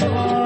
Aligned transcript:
নাই 0.00 0.41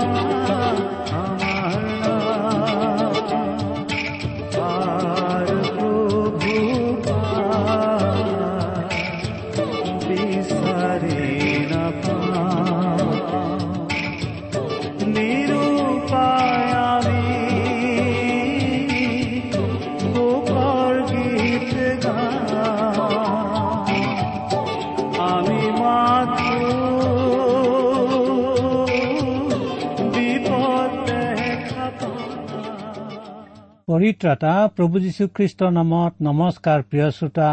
পৰিত্ৰাতা 34.06 34.50
প্ৰভু 34.74 35.00
যীশুখ্ৰীষ্টৰ 35.04 35.70
নামত 35.76 36.12
নমস্কাৰ 36.22 36.82
প্ৰিয় 36.90 37.08
শ্ৰোতা 37.10 37.46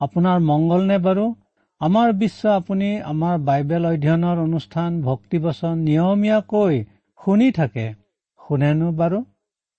আপোনাৰ 0.00 0.42
মংগল 0.48 0.82
নে 0.86 0.98
বাৰু? 1.06 1.24
আমাৰ 1.80 2.12
বিশ্ব 2.12 2.50
আপুনি 2.50 2.90
আমাৰ 3.12 3.38
বাইবেল 3.38 3.86
অধ্যয়নৰ 3.86 4.42
অনুষ্ঠান 4.42 5.00
ভক্তিবচন 5.02 5.74
নিয়মীয়াকৈ 5.78 6.74
শুনি 7.24 7.48
থাকে। 7.50 7.86
শুনেনো 8.40 8.90
বাৰু? 9.00 9.18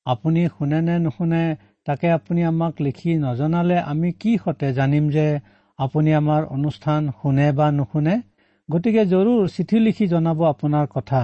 আপুনি 0.06 0.44
শুনে 0.58 0.82
নে 0.82 0.96
নুশুনে 1.00 1.44
তাকে 1.86 2.12
আপুনি 2.12 2.44
আমাক 2.44 2.82
লিখি 2.82 3.16
নজনালে 3.18 3.78
আমি 3.92 4.12
কি 4.12 4.32
সতে 4.38 4.74
জানিম 4.74 5.10
যে 5.10 5.28
আপুনি 5.80 6.10
আমাৰ 6.14 6.42
অনুষ্ঠান 6.58 7.02
শুনে 7.22 7.48
বা 7.52 7.68
নুশুনে? 7.72 8.16
গতিকে 8.70 9.06
জৰুৰ 9.06 9.48
চিঠি 9.48 9.80
লিখি 9.80 10.06
জনাব 10.08 10.44
আপোনাৰ 10.44 10.86
কথা। 10.88 11.22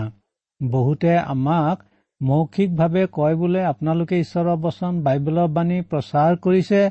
বহুতে 0.64 1.18
আমাক 1.34 1.78
মৌখিকভাৱে 2.22 3.04
কয় 3.12 3.36
বোলে 3.40 3.62
আপোনালোকে 3.72 4.16
ঈশ্বৰৰ 4.24 4.58
বচন 4.66 4.94
বাইবেলৰ 5.06 5.48
বাণী 5.56 5.78
প্ৰচাৰ 5.92 6.32
কৰিছে 6.46 6.82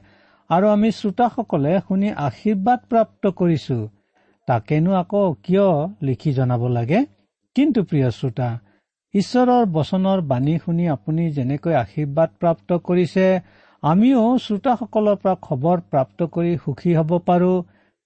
আৰু 0.51 0.67
আমি 0.75 0.91
শ্ৰোতাসকলে 0.99 1.73
শুনি 1.87 2.09
আশীৰ্বাদ 2.27 2.81
প্ৰাপ্ত 2.91 3.23
কৰিছো। 3.41 3.79
তাকেনো 4.49 4.93
আকৌ 5.03 5.25
কিয় 5.45 5.69
লিখি 6.07 6.31
জনাব 6.39 6.63
লাগে? 6.77 7.01
কিন্তু 7.57 7.81
প্ৰিয় 7.89 8.09
শ্ৰোতা 8.19 8.49
ঈশ্বৰৰ 9.15 9.65
বচনৰ 9.77 10.19
বাণী 10.31 10.55
শুনি 10.65 10.85
আপুনি 10.97 11.25
যেনেকৈ 11.37 11.75
আশীৰ্বাদ 11.85 12.31
প্ৰাপ্ত 12.41 12.71
কৰিছে 12.89 13.27
আমিও 13.83 14.23
শ্ৰোতাসকলৰ 14.45 15.17
পৰা 15.23 15.35
খবৰ 15.47 15.79
প্ৰাপ্ত 15.91 16.19
কৰি 16.35 16.53
সুখী 16.65 16.93
হ'ব 16.99 17.11
পাৰো 17.29 17.53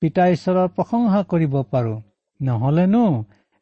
পিতা 0.03 0.25
ঈশ্বৰৰ 0.35 0.69
প্ৰশংসা 0.77 1.21
কৰিব 1.33 1.55
পাৰো। 1.73 1.95
নহলেনো 2.41 3.05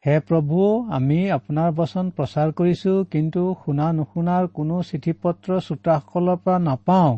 হে 0.07 0.15
প্ৰভু 0.27 0.65
আমি 0.97 1.15
আপোনাৰ 1.35 1.71
বচন 1.77 2.09
প্ৰচাৰ 2.17 2.51
কৰিছো 2.59 2.91
কিন্তু 3.13 3.41
শুনা 3.63 3.87
নুশুনাৰ 3.95 4.45
কোনো 4.59 4.75
চিঠি 4.89 5.13
পত্ৰ 5.23 5.57
শ্ৰোতাসকলৰ 5.65 6.37
পৰা 6.43 6.59
নাপাওঁ। 6.67 7.09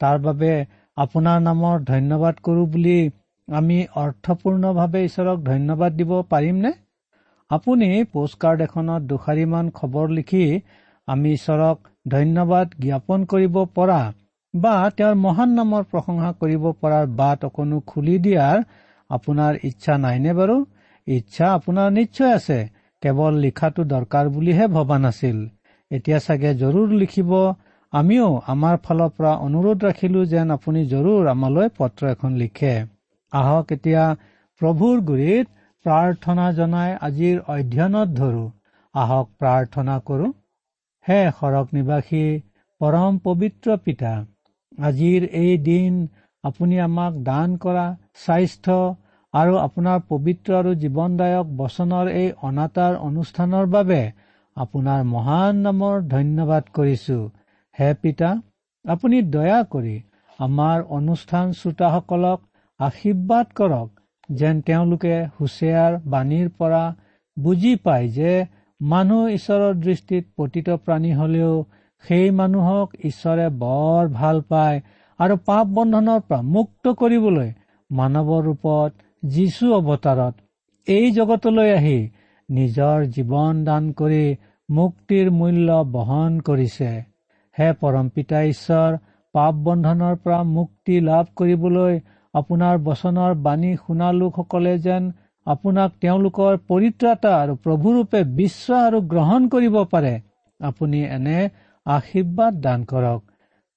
তাৰ 0.00 0.16
বাবে 0.26 0.52
আপোনাৰ 0.96 1.42
নামৰ 1.48 1.82
ধন্যবাদ 1.90 2.40
কৰো 2.48 2.62
বুলি 2.72 2.94
আমি 3.48 3.76
অৰ্থপূৰ্ণভাৱে 4.04 5.04
ঈশ্বৰক 5.08 5.44
ধন্যবাদ 5.50 6.00
দিব 6.00 6.16
পাৰিমনে? 6.32 6.72
আপুনি 7.50 7.90
পোষ্টকাৰ্ড 8.12 8.58
এখনত 8.68 9.00
দুষাৰিমান 9.12 9.70
খবৰ 9.74 10.06
লিখি 10.16 10.44
আমি 11.08 11.28
ঈশ্বৰক 11.32 11.76
ধন্যবাদ 12.08 12.66
জ্ঞাপন 12.82 13.30
কৰিব 13.32 13.54
পৰা 13.76 14.00
বা 14.54 14.74
তেওঁৰ 14.96 15.22
মহান 15.26 15.56
নামৰ 15.60 15.88
প্ৰশংসা 15.92 16.30
কৰিব 16.40 16.64
পৰাৰ 16.80 17.06
বাট 17.20 17.48
অকণো 17.48 17.86
খুলি 17.90 18.16
দিয়াৰ 18.24 18.56
আপোনাৰ 19.10 19.52
ইচ্ছা 19.68 19.94
নাইনে 20.04 20.32
বাৰু? 20.40 20.56
ইচ্ছা 21.06 21.46
আপোনাৰ 21.56 21.88
নিশ্চয় 21.90 22.32
আছে। 22.34 22.58
কেৱল 23.02 23.34
লিখাটো 23.44 23.82
দৰকাৰ 23.92 24.26
বুলিহে 24.28 24.66
ভবা 24.76 24.98
নাছিল। 24.98 25.38
এতিয়া 25.90 26.18
চাগে 26.18 26.50
জৰুৰ 26.54 26.90
লিখিব। 27.00 27.30
আমিও 27.92 28.28
আমাৰ 28.46 28.76
ফালৰ 28.84 29.10
পৰা 29.16 29.32
অনুৰোধ 29.46 29.78
ৰাখিলো 29.84 30.20
যেন 30.32 30.50
আপুনি 30.56 30.80
জৰুৰ 30.86 31.30
আমালৈ 31.34 31.68
পত্ৰ 31.78 32.02
এখন 32.06 32.36
লিখে। 32.42 32.74
আহক 33.32 33.72
এতিয়া 33.76 34.04
প্ৰভুৰ 34.60 35.00
গুৰিত 35.00 35.46
প্ৰাৰ্থনা 35.84 36.46
জনাই 36.52 36.90
আজিৰ 37.08 37.36
অধ্যয়নত 37.54 38.08
ধৰো। 38.20 38.44
আহক 38.94 39.26
প্ৰাৰ্থনা 39.38 39.96
কৰো। 40.10 40.28
হে 41.06 41.20
সৰগ 41.40 41.66
নিবাসী 41.72 42.24
পৰম 42.80 43.18
পবিত্ৰ 43.24 43.76
পিতা 43.84 44.12
আজিৰ 44.82 45.24
এই 45.42 45.58
দিন 45.68 46.00
আপুনি 46.44 46.80
আমাক 46.80 47.12
দান 47.22 47.56
কৰা 47.56 47.86
স্বাস্থ্য 48.14 48.76
আৰু 49.34 49.56
আপোনাৰ 49.58 49.98
পবিত্ৰ 50.08 50.54
আৰু 50.58 50.70
জীৱনদায়ক 50.78 51.50
বচনৰ 51.58 52.08
এই 52.12 52.28
অনাতাৰ 52.46 52.94
অনুষ্ঠানৰ 53.02 53.66
বাবে 53.74 53.98
আপোনাৰ 54.56 55.02
মহান 55.10 55.60
নামৰ 55.66 56.00
ধন্যবাদ 56.12 56.70
কৰিছো। 56.78 57.18
হে 57.74 57.90
পিতা 58.02 58.30
আপুনি 58.84 59.20
দয়া 59.34 59.60
কৰি 59.72 59.92
আমাৰ 60.38 60.82
অনুষ্ঠান 60.96 61.52
শ্ৰোতাসকলক 61.58 62.40
আশীৰ্বাদ 62.80 63.52
কৰক 63.60 63.88
যেন 64.34 64.62
তেওঁলোকে 64.62 65.14
হুচেয়াৰ 65.36 65.92
বাণীৰ 66.06 66.48
পৰা 66.58 66.82
বুজি 67.36 67.74
পায় 67.84 68.08
যে 68.16 68.32
মানুহ 68.80 69.28
ঈশ্বৰৰ 69.28 69.74
দৃষ্টিত 69.84 70.24
পতিত 70.36 70.76
প্ৰাণী 70.84 71.12
হলেও 71.14 71.52
সেই 72.04 72.30
মানুহক 72.36 72.98
ঈশ্বৰে 73.04 73.46
বৰ 73.62 74.10
ভাল 74.12 74.42
পায় 74.48 74.82
আৰু 75.20 75.38
পাপ 75.46 75.72
বন্ধনৰ 75.78 76.26
পৰা 76.28 76.40
মুক্ত 76.56 76.94
কৰিবলৈ 77.00 77.48
মানৱৰ 77.90 78.42
ৰূপত 78.44 78.90
যীশু 79.22 79.66
অৱতাৰত। 79.74 80.34
এই 80.86 81.10
জগতলৈ 81.10 81.70
আহি 81.72 81.98
নিজৰ 82.48 83.06
জীৱন 83.16 83.64
দান 83.64 83.90
কৰি 83.92 84.24
মুক্তিৰ 84.68 85.30
মূল্য 85.30 85.78
বহন 85.92 86.38
কৰিছে। 86.40 86.90
হে 87.56 87.68
পৰম 87.80 88.08
পিতা 88.14 88.38
ঈশ্বৰ 88.52 88.96
পাপ 89.34 89.54
বন্ধনৰ 89.66 90.14
পৰা 90.24 90.38
মুক্তি 90.52 91.00
লাভ 91.00 91.26
কৰিবলৈ 91.36 92.00
আপোনাৰ 92.34 92.78
বচনৰ 92.86 93.34
বাণী 93.46 93.72
শুনা 93.76 94.08
লোকসকলে 94.12 94.74
যেন 94.78 95.10
আপোনাক 95.46 95.90
তেওঁলোকৰ 96.00 96.56
পৰিত্ৰাতা 96.70 97.30
আৰু 97.42 97.54
প্ৰভুৰূপে 97.64 98.20
বিশ্বাস 98.40 98.86
আৰু 98.88 98.98
গ্ৰহণ 99.12 99.48
কৰিব 99.48 99.76
পাৰে 99.92 100.14
আপুনি 100.60 101.00
এনে 101.16 101.38
আশীৰ্বাদ 101.86 102.58
দান 102.60 102.80
কৰক। 102.84 103.20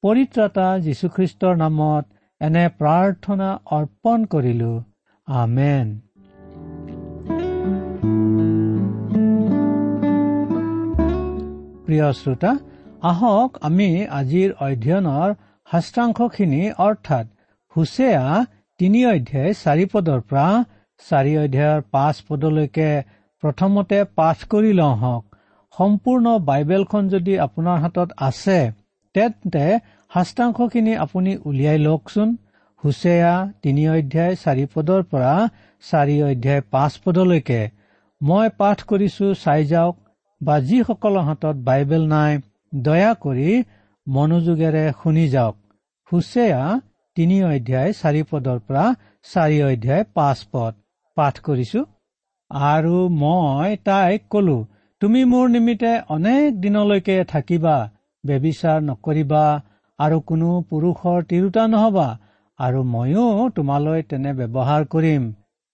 পৰিত্ৰাতা 0.04 0.68
যীশুখ্ৰীষ্টৰ 0.80 1.56
নামত 1.58 2.06
এনে 2.42 2.66
প্ৰাৰ্থনা 2.80 3.50
অৰ্পণ 3.78 4.26
কৰিলো। 4.26 4.74
আমেন 5.28 5.88
প্ৰিয় 11.86 12.08
শ্ৰোতা 12.20 12.52
আহক 13.10 13.50
আমি 13.68 13.90
আজিৰ 14.20 14.50
অধ্যয়নৰ 14.66 15.30
শাস্ত্ৰাংশখিনি 15.68 16.62
অৰ্থাৎ 16.88 17.26
হুছেয়া 17.76 18.24
তিনি 18.80 19.00
অধ্যায় 19.14 19.52
চাৰি 19.64 19.86
পদৰ 19.94 20.20
পৰা 20.30 20.48
চাৰি 21.10 21.34
অধ্যায়ৰ 21.44 21.82
পাঁচ 21.94 22.16
পদলৈকে 22.28 22.90
প্ৰথমতে 23.44 23.98
পাঠ 24.18 24.38
কৰি 24.52 24.72
লওঁ 24.80 24.96
হওক। 25.02 25.24
সম্পূৰ্ণ 25.78 26.26
বাইবেলখন 26.50 27.04
যদি 27.16 27.34
আপোনাৰ 27.48 27.78
হাতত 27.84 28.10
আছে 28.30 28.60
তেন্তে 29.16 29.66
শাস্ত্ৰাংশখিনি 30.12 30.94
আপুনি 31.06 31.32
উলিয়াই 31.50 31.80
লওকচোন। 31.88 32.30
হুছেয়া 32.84 33.34
তিনি 33.62 33.84
অধ্যায় 33.96 34.34
চাৰি 34.36 34.66
পদৰ 34.74 35.02
পৰা 35.12 35.34
চাৰি 35.84 36.16
অধ্যায় 36.30 36.62
পাঁচ 36.74 36.94
পদলৈকে 37.04 37.62
মই 38.22 38.48
পাঠ 38.60 38.78
কৰিছো 38.90 39.28
চাই 39.44 39.62
যাওক 39.66 39.96
বা 40.42 40.56
যিসকলৰ 40.60 41.18
হাতত 41.28 41.56
বাইবেল 41.68 42.04
নাই 42.08 42.32
দয়া 42.74 43.12
কৰি 43.24 43.50
মনোযোগেৰে 44.08 44.86
শুনি 45.02 45.26
যাওক। 45.30 45.56
হুছেয়া 46.10 46.62
তিনি 47.18 47.38
অধ্যায় 47.44 47.92
চাৰি 47.94 48.22
পদৰ 48.32 48.58
পৰা 48.68 48.86
চাৰি 49.26 49.58
অধ্যায় 49.70 50.04
পাঁচ 50.14 50.38
পদ 50.52 50.74
পাঠ 51.18 51.36
কৰিছো 51.46 51.82
আৰু 52.52 52.96
মই 53.22 53.70
তাইক 53.86 54.22
কলো 54.30 54.58
তুমি 55.02 55.22
মোৰ 55.26 55.46
নিমিত্তে 55.50 55.94
অনেক 56.08 56.50
দিনলৈকে 56.62 57.18
থাকিবা 57.24 57.78
বেবিচাৰ 58.24 58.80
নকৰিবা 58.82 59.44
আৰু 60.00 60.18
কোনো 60.30 60.50
পুৰুষৰ 60.70 61.20
তিৰোতা 61.30 61.64
নহবা 61.68 62.08
আৰু 62.60 62.82
ময়ো 62.90 63.26
তোমালৈ 63.56 64.02
তেনে 64.10 64.32
ব্যৱহাৰ 64.40 64.84
কৰিম। 64.94 65.24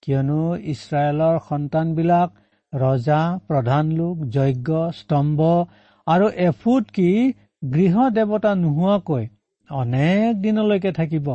কিয়নো 0.03 0.41
ইছৰাইলৰ 0.73 1.35
সন্তানবিলাক 1.47 2.29
ৰজা 2.73 3.21
প্ৰধান 3.47 3.91
লোক 3.99 4.25
যজ্ঞ 4.35 4.69
স্তম্ভ 4.97 5.39
আৰু 6.07 6.29
এফুট 6.45 6.91
কি 6.97 7.09
গৃহ 7.73 7.95
দেৱতা 8.17 8.51
নোহোৱাকৈ 8.55 9.25
অনেক 9.69 10.41
দিনলৈকে 10.41 10.91
থাকিব। 10.99 11.27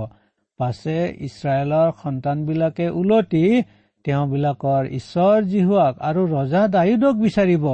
পাছে 0.61 0.97
ইছৰাইলৰ 1.27 1.89
সন্তানবিলাকে 2.03 2.87
ওলটি 3.01 3.45
তেওঁবিলাকৰ 4.05 4.83
ঈশ্বৰ 4.99 5.37
জিহুৱাক 5.53 5.95
আৰু 6.09 6.23
ৰজা 6.33 6.63
দায়ুদক 6.75 7.15
বিচাৰিব 7.21 7.65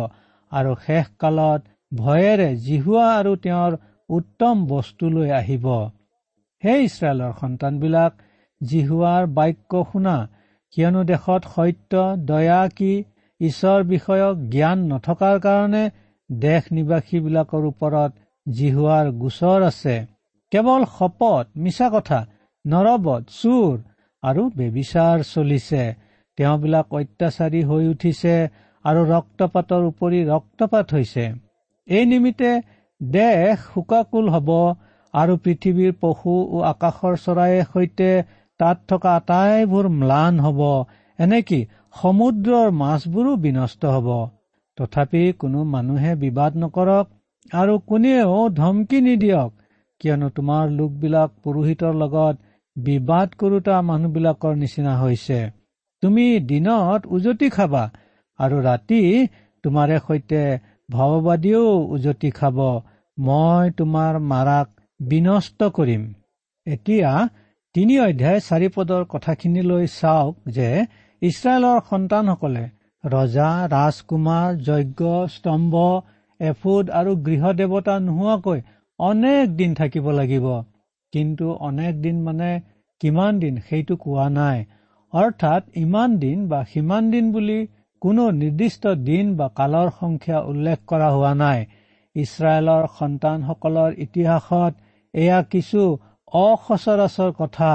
আৰু 0.53 0.75
শেষ 0.87 1.07
কালত 1.19 1.61
ভয়েৰে 1.93 2.49
জিহুৱা 2.67 3.07
আৰু 3.15 3.33
তেওঁৰ 3.45 3.73
উত্তম 4.09 4.67
বস্তু 4.67 5.11
লৈ 5.15 5.31
আহিব। 5.39 5.67
সেই 6.62 6.81
ইছৰাইলৰ 6.89 7.33
সন্তানবিলাক 7.41 8.12
জিহুৱাৰ 8.61 9.23
বাক্য 9.37 9.73
শুনা 9.93 10.17
কিয়নো 10.73 11.03
দেশত 11.05 11.43
সত্য 11.55 11.93
দয়া 12.31 12.62
কি 12.77 12.93
ঈশ্বৰ 13.41 13.81
বিষয়ক 13.93 14.35
জ্ঞান 14.53 14.79
নথকাৰ 14.91 15.37
কাৰণে 15.47 15.85
দেশ 16.31 16.62
নিবাসীবিলাকৰ 16.77 17.65
ওপৰত 17.71 18.11
জিহুৱাৰ 18.47 19.07
গোচৰ 19.23 19.61
আছে। 19.62 19.97
কেৱল 20.53 20.83
শপত 20.97 21.47
মিছা 21.57 21.89
কথা 21.95 22.21
নৰবধ 22.65 23.23
চুৰ 23.41 23.75
আৰু 24.23 24.43
বেবিচাৰ 24.59 25.17
চলিছে। 25.33 25.83
তেওঁবিলাক 26.39 26.87
অত্যাচাৰী 26.95 27.61
হৈ 27.65 27.85
উঠিছে 27.95 28.35
আৰু 28.85 29.01
ৰক্তপাতৰ 29.15 29.83
উপৰি 29.91 30.19
ৰক্তপাত 30.25 30.87
হৈছে। 30.95 31.25
এই 31.89 32.05
নিমিত্তে 32.07 32.53
দেশ 33.01 33.57
শোকাকুল 33.73 34.27
হব 34.29 34.51
আৰু 35.15 35.37
পৃথিৱীৰ 35.37 35.93
পশু 36.01 36.35
আকাশৰ 36.65 37.15
চৰাইৰ 37.25 37.65
সৈতে 37.73 38.11
তাত 38.61 38.77
থকা 38.89 39.15
আটাইবোৰ 39.17 39.87
ম্লান 39.95 40.41
হব। 40.41 40.61
এনেকি 41.19 41.61
সমুদ্ৰৰ 42.01 42.69
মাছবোৰো 42.73 43.33
বিনষ্ট 43.37 43.95
হব? 43.95 44.09
তথাপি 44.79 45.23
কোনো 45.39 45.65
মানুহে 45.71 46.12
বিবাদ 46.17 46.53
নকৰক 46.57 47.07
আৰু 47.55 47.75
কোনেও 47.87 48.37
ধমকি 48.55 49.01
নিদিয়ক 49.01 49.51
কিয়নো 50.01 50.29
তোমাৰ 50.37 50.71
লোকবিলাক 50.71 51.31
পুৰোহিতৰ 51.43 51.95
লগত 51.95 52.35
বিবাদ 52.77 53.35
কৰোতা 53.39 53.77
মানুহবিলাকৰ 53.83 54.55
নিচিনা 54.57 54.95
হৈছে। 55.01 55.39
তুমি 56.03 56.27
দিনত 56.41 57.01
উজতি 57.11 57.49
খাবা 57.51 57.85
আৰু 58.39 58.57
ৰাতি 58.61 59.01
তোমাৰে 59.65 59.97
সৈতে 60.07 60.43
ভৱবাদীও 60.89 61.65
উজতি 61.97 62.31
খাব। 62.31 62.59
মই 63.19 63.65
তোমাৰ 63.79 64.19
মাৰাক 64.31 64.69
বিনষ্ট 65.00 65.61
কৰিম। 65.76 66.02
এতিয়া 66.67 67.11
তিনি 67.75 67.94
অধ্যায় 68.00 68.41
চাৰি 68.41 68.69
পদৰ 68.69 69.02
কথাখিনিলৈ 69.05 69.87
চাওক 69.87 70.35
যে 70.49 70.69
ইছৰাইলৰ 71.23 71.79
সন্তানসকলে 71.91 72.64
ৰজা 73.05 73.50
ৰাজকুমাৰ 73.69 74.49
যজ্ঞ 74.69 75.00
স্তম্ভ 75.26 75.75
এফুদ 76.41 76.85
আৰু 76.91 77.12
গৃহ 77.26 77.43
দেৱতা 77.52 77.94
নোহোৱাকৈ 78.00 78.61
অনেক 78.99 79.56
দিন 79.56 79.75
থাকিব 79.75 80.11
লাগিব। 80.11 80.47
কিন্তু 81.12 81.47
অনেক 81.52 82.02
দিন 82.02 82.17
মানে 82.23 82.50
কিমান 83.00 83.32
দিন 83.38 83.55
সেইটো 83.69 83.94
কোৱা 83.97 84.26
নাই। 84.29 84.58
অৰ্থাৎ 85.12 85.62
ইমান 85.76 86.19
দিন 86.19 86.38
বা 86.49 86.61
সিমান 86.64 87.11
দিন 87.11 87.32
বুলি 87.32 87.58
কোনো 88.02 88.31
নিৰ্দিষ্ট 88.31 88.82
দিন 88.87 89.37
বা 89.37 89.47
কালৰ 89.49 89.88
সংখ্যা 90.00 90.38
উল্লেখ 90.41 90.79
কৰা 90.87 91.08
হোৱা 91.11 91.32
নাই। 91.35 91.67
ইছৰাইলৰ 92.17 92.85
সন্তানসকলৰ 92.99 93.91
ইতিহাসত 93.99 94.73
এয়া 95.15 95.39
কিছু 95.53 95.83
অসচৰাচৰ 96.33 97.31
কথা 97.39 97.71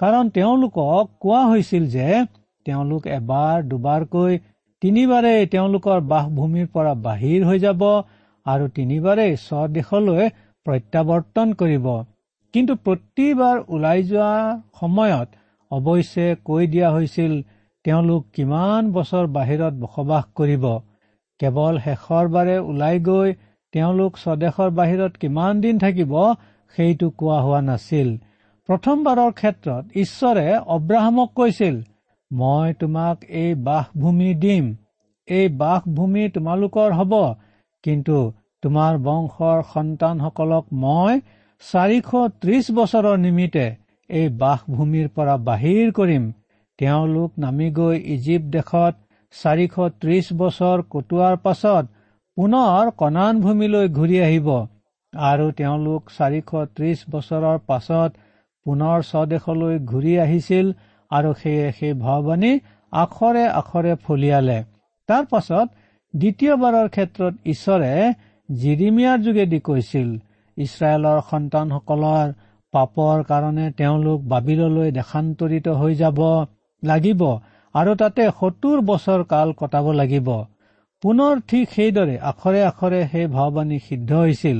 কাৰণ 0.00 0.30
তেওঁলোকক 0.36 1.10
কোৱা 1.20 1.40
হৈছিল 1.46 1.88
যে 1.94 2.06
তেওঁলোক 2.66 3.08
এবাৰ 3.16 3.56
দুবাৰকৈ 3.70 4.38
তিনিবাৰেই 4.82 5.48
তেওঁলোকৰ 5.54 5.98
বাসভূমিৰ 6.12 6.68
পৰা 6.74 6.92
বাহিৰ 7.06 7.44
হৈ 7.48 7.58
যাব 7.64 7.82
আৰু 8.46 8.68
তিনিবাৰেই 8.76 9.32
স্বদেশলৈ 9.42 10.30
প্ৰত্যাৱৰ্তন 10.66 11.52
কৰিব। 11.60 11.86
কিন্তু 12.54 12.76
প্ৰতিবাৰ 12.86 13.56
ওলাই 13.68 14.00
যোৱা 14.02 14.30
সময়ত 14.80 15.28
অৱশ্যে 15.70 16.26
কৈ 16.44 16.66
দিয়া 16.66 16.88
হৈছিল 16.90 17.32
তেওঁলোক 17.84 18.22
কিমান 18.34 18.88
বছৰ 18.96 19.26
বাহিৰত 19.36 19.74
বসবাস 19.82 20.24
কৰিব? 20.34 20.64
কেৱল 21.40 21.74
শেষৰ 21.84 22.32
বাৰে 22.34 22.56
ওলাই 22.70 22.96
গৈ 23.06 23.28
তেওঁলোক 23.74 24.18
স্বদেশৰ 24.18 24.70
বাহিৰত 24.80 25.12
কিমান 25.22 25.60
দিন 25.60 25.78
থাকিব 25.78 26.12
সেইটো 26.76 27.06
কোৱা 27.18 27.38
হোৱা 27.44 27.60
নাছিল। 27.60 28.08
প্ৰথমবাৰৰ 28.68 29.32
ক্ষেত্ৰত 29.32 29.84
ঈশ্বৰে 29.96 30.46
অব্ৰাহামক 30.74 31.30
কৈছিল 31.34 31.76
মই 32.30 32.68
তোমাক 32.80 33.16
এই 33.40 33.50
বাসভূমি 33.66 34.30
দিম। 34.44 34.64
এই 35.28 35.46
বাসভূমি 35.60 36.24
তোমালোকৰ 36.34 36.90
হ'ব। 36.92 37.12
কিন্তু 37.84 38.18
তোমাৰ 38.62 38.92
বংশৰ 39.06 39.58
সন্তানসকলক 39.72 40.64
মই 40.82 41.20
চাৰিশ 41.62 42.10
ত্ৰিশ 42.40 42.64
বছৰৰ 42.70 43.16
নিমিত্তে 43.18 43.66
এই 44.10 44.26
বাসভূমিৰ 44.40 45.06
পৰা 45.16 45.34
বাহিৰ 45.48 45.86
কৰিম। 45.92 46.24
তেওঁলোক 46.78 47.30
নামি 47.38 47.68
গৈ 47.70 47.96
ইজিপ্ত 48.14 48.50
দেশত 48.54 48.94
চাৰিশ 49.34 49.74
ত্ৰিশ 50.00 50.26
বছৰ 50.32 50.78
কটোৱাৰ 50.90 51.36
পাছত 51.36 51.84
পুনৰ 52.36 52.90
কণান 52.96 53.34
ভূমিলৈ 53.40 53.86
ঘূৰি 53.88 54.18
আহিব। 54.20 54.48
আৰু 55.12 55.46
তেওঁলোক 55.58 56.10
চাৰিশ 56.16 56.50
ত্ৰিশ 56.74 56.98
বছৰৰ 57.10 57.58
পাছত 57.66 58.10
পুনৰ 58.66 59.02
স্বদেশলৈ 59.02 59.78
ঘূৰি 59.90 60.14
আহিছিল 60.24 60.66
আৰু 61.10 61.30
সেয়ে 61.34 61.72
সেই 61.78 61.94
ভাৱবাণী 62.02 62.52
আখৰে 62.92 63.44
আখৰে 63.60 63.94
ফলিয়ালে। 64.04 64.58
তাৰ 65.08 65.24
পাছত 65.26 65.68
দ্বিতীয়বাৰৰ 66.14 66.88
ক্ষেত্ৰত 66.88 67.34
ঈশ্বৰে 67.46 67.92
জিৰিমিয়াৰ 68.48 69.18
যোগেদি 69.26 69.58
কৈছিল 69.68 70.08
ইছৰাইলৰ 70.56 71.18
সন্তানসকলৰ 71.30 72.32
পাপৰ 72.74 73.22
কাৰণে 73.24 73.66
তেওঁলোক 73.72 74.18
বাবিললৈ 74.32 74.90
দেশান্তৰিত 74.92 75.66
হৈ 75.80 75.94
যাব 75.94 76.18
লাগিব 76.82 77.22
আৰু 77.74 77.92
তাতে 78.02 78.22
সত্তৰ 78.40 78.78
বছৰ 78.90 79.20
কাল 79.32 79.48
কটাব 79.60 79.86
লাগিব। 79.92 80.28
পুনৰ 81.02 81.40
ঠিক 81.48 81.66
সেইদৰে 81.70 82.16
আখৰে 82.30 82.60
আখৰে 82.64 83.00
সেই 83.12 83.26
ভাৱবাণী 83.36 83.78
সিদ্ধ 83.88 84.10
হৈছিল। 84.22 84.58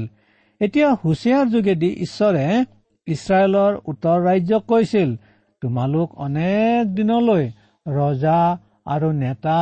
এতিয়া 0.60 0.88
হুচিয়াৰ 1.02 1.46
যোগেদি 1.52 1.88
ঈশ্বৰে 2.06 2.46
ইছৰাইলৰ 3.06 3.72
উত্তৰ 3.86 4.18
ৰাজ্যক 4.24 4.62
কৈছিল 4.66 5.14
তোমালোক 5.62 6.18
অনেক 6.20 6.90
দিনলৈ 6.94 7.44
ৰজা 7.86 8.40
আৰু 8.86 9.08
নেতা 9.12 9.58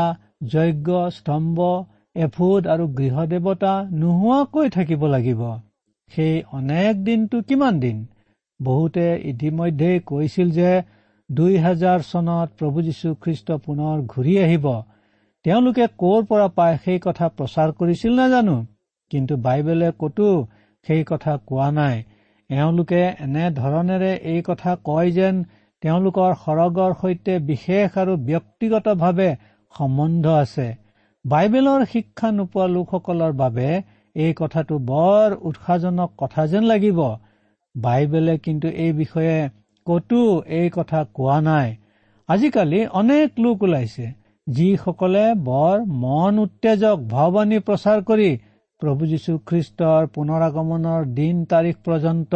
যজ্ঞ 0.47 0.89
স্তম্ভ 1.17 1.69
এফুদ 2.17 2.69
আৰু 2.75 2.85
গৃহ 2.99 3.17
দেৱতা 3.33 3.73
নোহোৱাকৈ 4.01 4.69
থাকিব 4.77 5.07
লাগিব। 5.07 5.41
সেই 6.11 6.35
অনেক 6.53 6.93
দিনটো 7.05 7.43
কিমান 7.43 7.81
দিন? 7.81 7.97
বহুতে 8.61 9.07
ইতিমধ্যেই 9.25 9.99
কৈছিল 10.07 10.49
যে 10.51 10.71
দুই 11.31 11.57
হাজাৰ 11.59 11.99
চনত 12.11 12.49
প্ৰভু 12.59 12.79
যীশুখ্ৰীষ্ট 12.83 13.49
পুনৰ 13.65 13.97
ঘূৰি 14.13 14.35
আহিব। 14.45 14.67
তেওঁলোকে 15.45 15.85
ক'ৰ 16.01 16.21
পৰা 16.31 16.49
পায় 16.57 16.77
সেই 16.85 16.99
কথা 17.07 17.27
প্ৰচাৰ 17.37 17.69
কৰিছিল 17.79 18.13
নাজানো 18.21 18.57
কিন্তু 19.11 19.35
বাইবেলে 19.47 19.89
ক'তো 19.99 20.29
সেই 20.87 21.03
কথা 21.05 21.33
কোৱা 21.49 21.69
নাই। 21.71 21.97
এওঁলোকে 22.51 23.03
এনেধৰণেৰে 23.21 24.13
এই 24.33 24.41
কথা 24.43 24.71
কয় 24.85 25.11
যেন 25.11 25.35
তেওঁলোকৰ 25.83 26.31
সৰগৰ 26.45 26.93
সৈতে 27.01 27.35
বিশেষ 27.49 27.99
আৰু 27.99 28.13
ব্যক্তিগতভাৱে 28.29 29.31
সম্বন্ধ 29.75 30.25
আছে। 30.37 30.69
বাইবেলৰ 31.25 31.81
শিক্ষা 31.93 32.29
নোপোৱা 32.33 32.67
লোকসকলৰ 32.67 33.33
বাবে 33.33 33.69
এই 34.17 34.33
কথাটো 34.37 34.75
বৰ 34.87 35.29
উৎসাহজনক 35.43 36.11
কথা 36.19 36.47
যেন 36.47 36.65
লাগিব। 36.65 37.01
বাইবেলে 37.75 38.35
কিন্তু 38.39 38.69
এই 38.85 38.93
বিষয়ে 38.93 39.37
কতো 39.87 40.21
এই 40.53 40.69
কথা 40.73 41.01
কোৱা 41.15 41.37
নাই। 41.41 41.69
আজিকালি 42.29 42.81
অনেক 42.93 43.29
লোক 43.39 43.63
ওলাইছে 43.63 44.07
যিসকলে 44.47 45.25
বৰ 45.45 45.77
মন 46.01 46.39
উত্তেজক 46.39 46.99
ভাৱবাণী 47.11 47.59
প্ৰচাৰ 47.59 47.99
কৰি 48.03 48.31
প্ৰভু 48.83 49.07
যীশুখ্ৰীষ্টৰ 49.13 50.03
পুনৰাগমনৰ 50.15 51.07
দিন 51.15 51.37
তাৰিখ 51.53 51.77
পৰ্যন্ত 51.87 52.33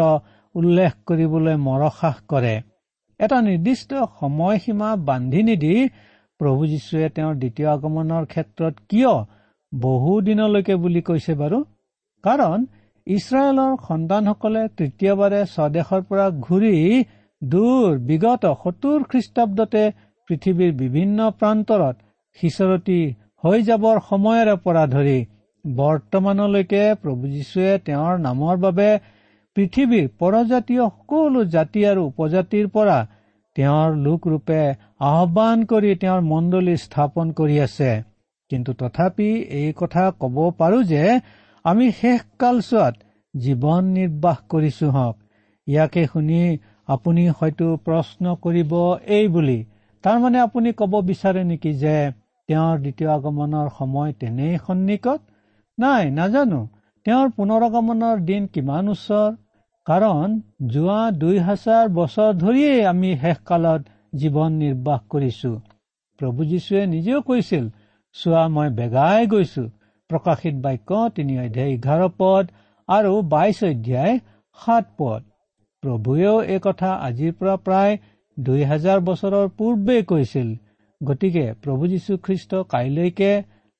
উল্লেখ 0.54 0.92
কৰিবলৈ 1.08 1.56
মৰসাহ 1.66 2.16
কৰে। 2.28 2.54
এটা 3.20 3.38
নিৰ্দিষ্ট 3.48 3.90
সময়সীমা 4.20 4.90
বান্ধি 5.08 5.42
নিদি 5.48 5.74
প্ৰভু 6.40 6.62
যীশুৱে 6.72 7.08
তেওঁৰ 7.16 7.34
দ্বিতীয় 7.42 7.68
আগমনৰ 7.76 8.24
ক্ষেত্ৰত 8.32 8.74
কিয় 8.90 9.14
বহু 9.72 10.12
দিনলৈকে 10.28 10.74
বুলি 10.84 11.02
কৈছে 11.08 11.32
বাৰু? 11.42 11.58
কাৰণ 12.24 12.58
ইছৰাইলৰ 13.06 13.72
সন্তানসকলে 13.88 14.62
তৃতীয়বাৰে 14.78 15.40
স্বদেশৰ 15.56 16.02
পৰা 16.08 16.26
ঘূৰি 16.46 16.74
দূৰ 17.42 17.88
বিগত 18.08 18.44
সত্তৰ 18.62 18.98
খ্ৰীষ্টাব্দতে 19.10 19.84
পৃথিৱীৰ 20.28 20.72
বিভিন্ন 20.82 21.18
প্ৰান্তৰত 21.40 21.96
সিঁচৰতি 22.38 23.00
হৈ 23.44 23.58
যাবৰ 23.68 23.96
সময়ৰে 24.10 24.54
পৰা 24.64 24.84
ধৰি 24.94 25.18
বৰ্তমানলৈকে 25.64 26.82
প্ৰভু 27.02 27.28
যীশুৱে 27.32 27.72
তেওঁৰ 27.86 28.14
নামৰ 28.22 28.56
বাবে 28.62 28.88
পৃথিৱীৰ 29.56 30.06
পৰজাতীয় 30.18 30.84
সকলো 30.88 31.44
জাতি 31.54 31.80
আৰু 31.90 32.06
উপজাতিৰ 32.06 32.66
পৰা 32.68 32.98
তেওঁৰ 33.56 33.96
লোকৰূপে 34.06 34.60
আহ্বান 35.08 35.64
কৰি 35.64 35.90
তেওঁৰ 36.02 36.20
মণ্ডলী 36.28 36.74
স্থাপন 36.84 37.32
কৰি 37.40 37.56
আছে। 37.60 37.90
কিন্তু 38.50 38.72
তথাপি 38.80 39.28
এই 39.58 39.72
কথা 39.76 40.04
কব 40.20 40.36
পাৰো 40.58 40.78
যে 40.84 41.02
আমি 41.64 41.86
শেষ 42.00 42.20
কালচোৱাত 42.38 42.94
জীৱন 43.34 43.82
নিৰ্বাহ 43.96 44.38
কৰিছো 44.50 44.88
হওক। 44.90 45.16
ইয়াকে 45.66 46.02
শুনি 46.06 46.40
আপুনি 46.88 47.24
হয়তো 47.38 47.68
প্ৰশ্ন 47.86 48.24
কৰিব 48.44 48.72
এই 49.16 49.28
বুলি। 49.34 49.58
তাৰমানে 50.04 50.38
আপুনি 50.46 50.72
কব 50.80 50.92
বিচাৰে 51.10 51.42
নেকি 51.50 51.72
যে 51.82 51.96
তেওঁৰ 52.48 52.74
দ্বিতীয় 52.84 53.10
আগমনৰ 53.16 53.68
সময় 53.78 54.12
তেনেই 54.20 54.54
সন্নিকট? 54.66 55.20
নাই 55.78 56.10
নাজানো। 56.10 56.60
তেওঁৰ 57.06 57.28
পুনৰ 57.36 57.62
আগমনৰ 57.68 58.16
দিন 58.28 58.42
কিমান 58.54 58.88
ওচৰ? 58.88 59.30
কাৰণ 59.86 60.34
যোৱা 60.68 61.00
দুই 61.22 61.38
হাজাৰ 61.46 61.88
বছৰ 61.94 62.30
ধৰিয়েই 62.42 62.84
আমি 62.86 63.10
শেষকালত 63.22 63.80
জীৱন 64.20 64.50
নিৰ্বাহ 64.62 65.00
কৰিছো। 65.10 65.52
প্ৰভু 66.18 66.44
যীশুৱে 66.50 66.82
নিজেও 66.86 67.20
কৈছিল 67.28 67.64
চোৱা 68.16 68.42
মই 68.48 68.68
বেগাই 68.78 69.26
গৈছো। 69.26 69.64
প্ৰকাশিত 70.10 70.54
বাক্য 70.64 71.00
তিনি 71.16 71.34
অধ্যায় 71.44 71.70
এঘাৰ 71.74 72.02
পদ 72.18 72.44
আৰু 72.88 73.12
বাইশ 73.32 73.62
অধ্যায় 73.70 74.14
সাত 74.58 74.84
পদ। 74.98 75.20
প্ৰভুৱেও 75.82 76.36
এই 76.54 76.60
কথা 76.62 76.90
আজিৰ 77.08 77.32
পৰা 77.38 77.54
প্ৰায় 77.66 77.94
দুই 78.36 78.60
হাজাৰ 78.64 78.98
বছৰৰ 79.08 79.48
পূৰ্বেই 79.58 80.02
কৈছিল। 80.10 80.48
গতিকে 81.00 81.44
প্ৰভু 81.62 81.82
যীশুখ্ৰীষ্ট 81.92 82.50
কাইলৈকে 82.72 83.32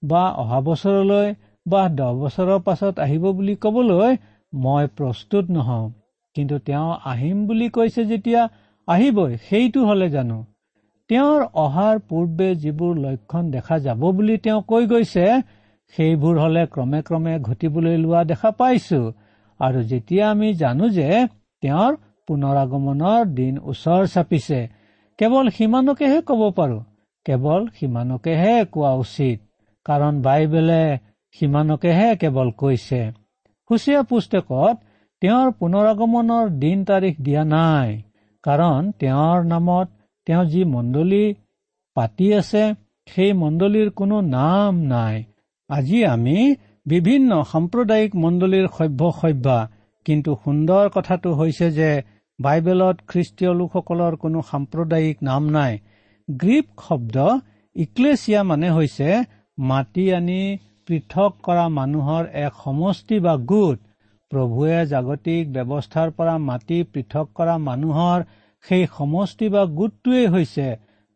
বা 0.03 0.23
অহা 0.43 0.61
বছৰলৈ 0.69 1.29
বা 1.67 1.83
দহ 1.89 2.13
বছৰৰ 2.21 2.61
পাছত 2.61 2.95
আহিব 2.99 3.25
বুলি 3.33 3.55
কবলৈ 3.57 4.17
মই 4.53 4.85
প্ৰস্তুত 4.97 5.45
নহওঁ। 5.51 5.87
কিন্তু 6.37 6.57
তেওঁ 6.59 6.89
আহিম 7.05 7.39
বুলি 7.47 7.69
কৈছে 7.69 8.03
যেতিয়া 8.05 8.43
আহিবই 8.89 9.33
সেইটো 9.49 9.81
হলে 9.87 10.09
জানো। 10.09 10.39
তেওঁৰ 11.11 11.43
অহাৰ 11.65 11.99
পূৰ্বে 12.09 12.49
যিবোৰ 12.55 12.95
লক্ষণ 12.97 13.51
দেখা 13.51 13.77
যাব 13.79 14.03
বুলি 14.11 14.37
তেওঁ 14.37 14.61
কৈ 14.63 14.87
গৈছে 14.87 15.27
সেইবোৰ 15.95 16.39
হলে 16.39 16.63
ক্ৰমে 16.67 17.01
ক্ৰমে 17.03 17.35
ঘটিবলৈ 17.39 17.97
লোৱা 17.97 18.23
দেখা 18.25 18.51
পাইছো। 18.51 19.01
আৰু 19.61 19.83
যেতিয়া 19.83 20.25
আমি 20.31 20.49
জানো 20.55 20.89
যে 20.89 21.09
তেওঁৰ 21.63 21.93
পুনৰ 22.29 22.57
আগমনৰ 22.57 23.21
দিন 23.35 23.55
ওচৰ 23.65 24.03
চাপিছে 24.07 24.61
কেৱল 25.19 25.47
সিমানকেহে 25.51 26.19
কব 26.29 26.43
পাৰো। 26.51 26.79
কেৱল 27.27 27.63
সিমানকেহে 27.77 28.55
কোৱা 28.73 28.93
উচিত। 28.95 29.39
কাৰণ 29.87 30.15
বাইবেলে 30.23 30.83
সিমানকেহে 31.35 32.09
কেৱল 32.21 32.49
কৈছে। 32.61 33.01
সুচীয়া 33.71 34.03
পুস্তকত 34.11 34.77
তেওঁৰ 35.23 35.49
পুনৰ 35.59 35.85
আগমনৰ 35.93 36.47
দিন 36.63 36.79
তাৰিখ 36.89 37.15
দিয়া 37.27 37.43
নাই 37.55 37.89
কাৰণ 38.45 38.81
তেওঁৰ 39.01 39.39
নামত 39.53 39.89
তেওঁ 40.27 40.45
যি 40.53 40.63
মণ্ডলী 40.75 41.25
পাতি 41.97 42.27
আছে 42.41 42.65
সেই 43.09 43.33
মণ্ডলীৰ 43.43 43.89
কোনো 43.99 44.17
নাম 44.37 44.73
নাই। 44.93 45.17
আজি 45.71 45.99
আমি 46.15 46.39
বিভিন্ন 46.87 47.31
সাম্প্ৰদায়িক 47.53 48.13
মণ্ডলীৰ 48.17 48.67
সভ্য 48.79 49.01
সভ্যা 49.21 49.59
কিন্তু 50.07 50.31
সুন্দৰ 50.45 50.85
কথাটো 50.95 51.29
হৈছে 51.33 51.67
যে 51.79 51.91
বাইবেলত 52.39 52.97
খ্ৰীষ্টীয় 53.11 53.53
লোকসকলৰ 53.61 54.13
কোনো 54.23 54.39
সাম্প্ৰদায়িক 54.51 55.17
নাম 55.23 55.43
নাই। 55.57 55.73
গ্ৰীপ 56.29 56.67
শব্দ 56.87 57.17
ইক্লেছিয়া 57.77 58.41
মানে 58.51 58.69
হৈছে 58.71 59.09
মাটি 59.59 60.05
আনি 60.15 60.43
পৃথক 60.93 61.37
কৰা 61.45 61.63
মানুহৰ 61.75 62.27
এক 62.39 62.57
সমষ্টি 62.63 63.19
বা 63.27 63.33
গোট 63.51 63.79
প্ৰভুৱে 64.31 64.81
জাগতিক 64.89 65.53
ব্যৱস্থাৰ 65.55 66.11
পৰা 66.17 66.35
মাতি 66.47 66.79
পৃথক 66.93 67.31
কৰা 67.39 67.55
মানুহৰ 67.67 68.25
সেই 68.65 68.85
সমষ্টি 68.97 69.49
বা 69.55 69.63
গোটটোৱেই 69.79 70.27
হৈছে 70.35 70.67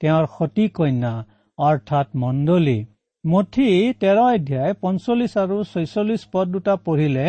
তেওঁৰ 0.00 0.28
সতী 0.36 0.66
কন্যা 0.78 1.12
অৰ্থাৎ 1.58 2.16
মণ্ডলী। 2.22 2.78
মঠি 3.24 3.68
তেৰ 4.00 4.18
অধ্যায় 4.22 4.72
পঞ্চল্লিছ 4.82 5.34
আৰু 5.42 5.56
ছয়চল্লিছ 5.72 6.22
পদ 6.32 6.46
দুটা 6.54 6.74
পঢ়িলে 6.84 7.26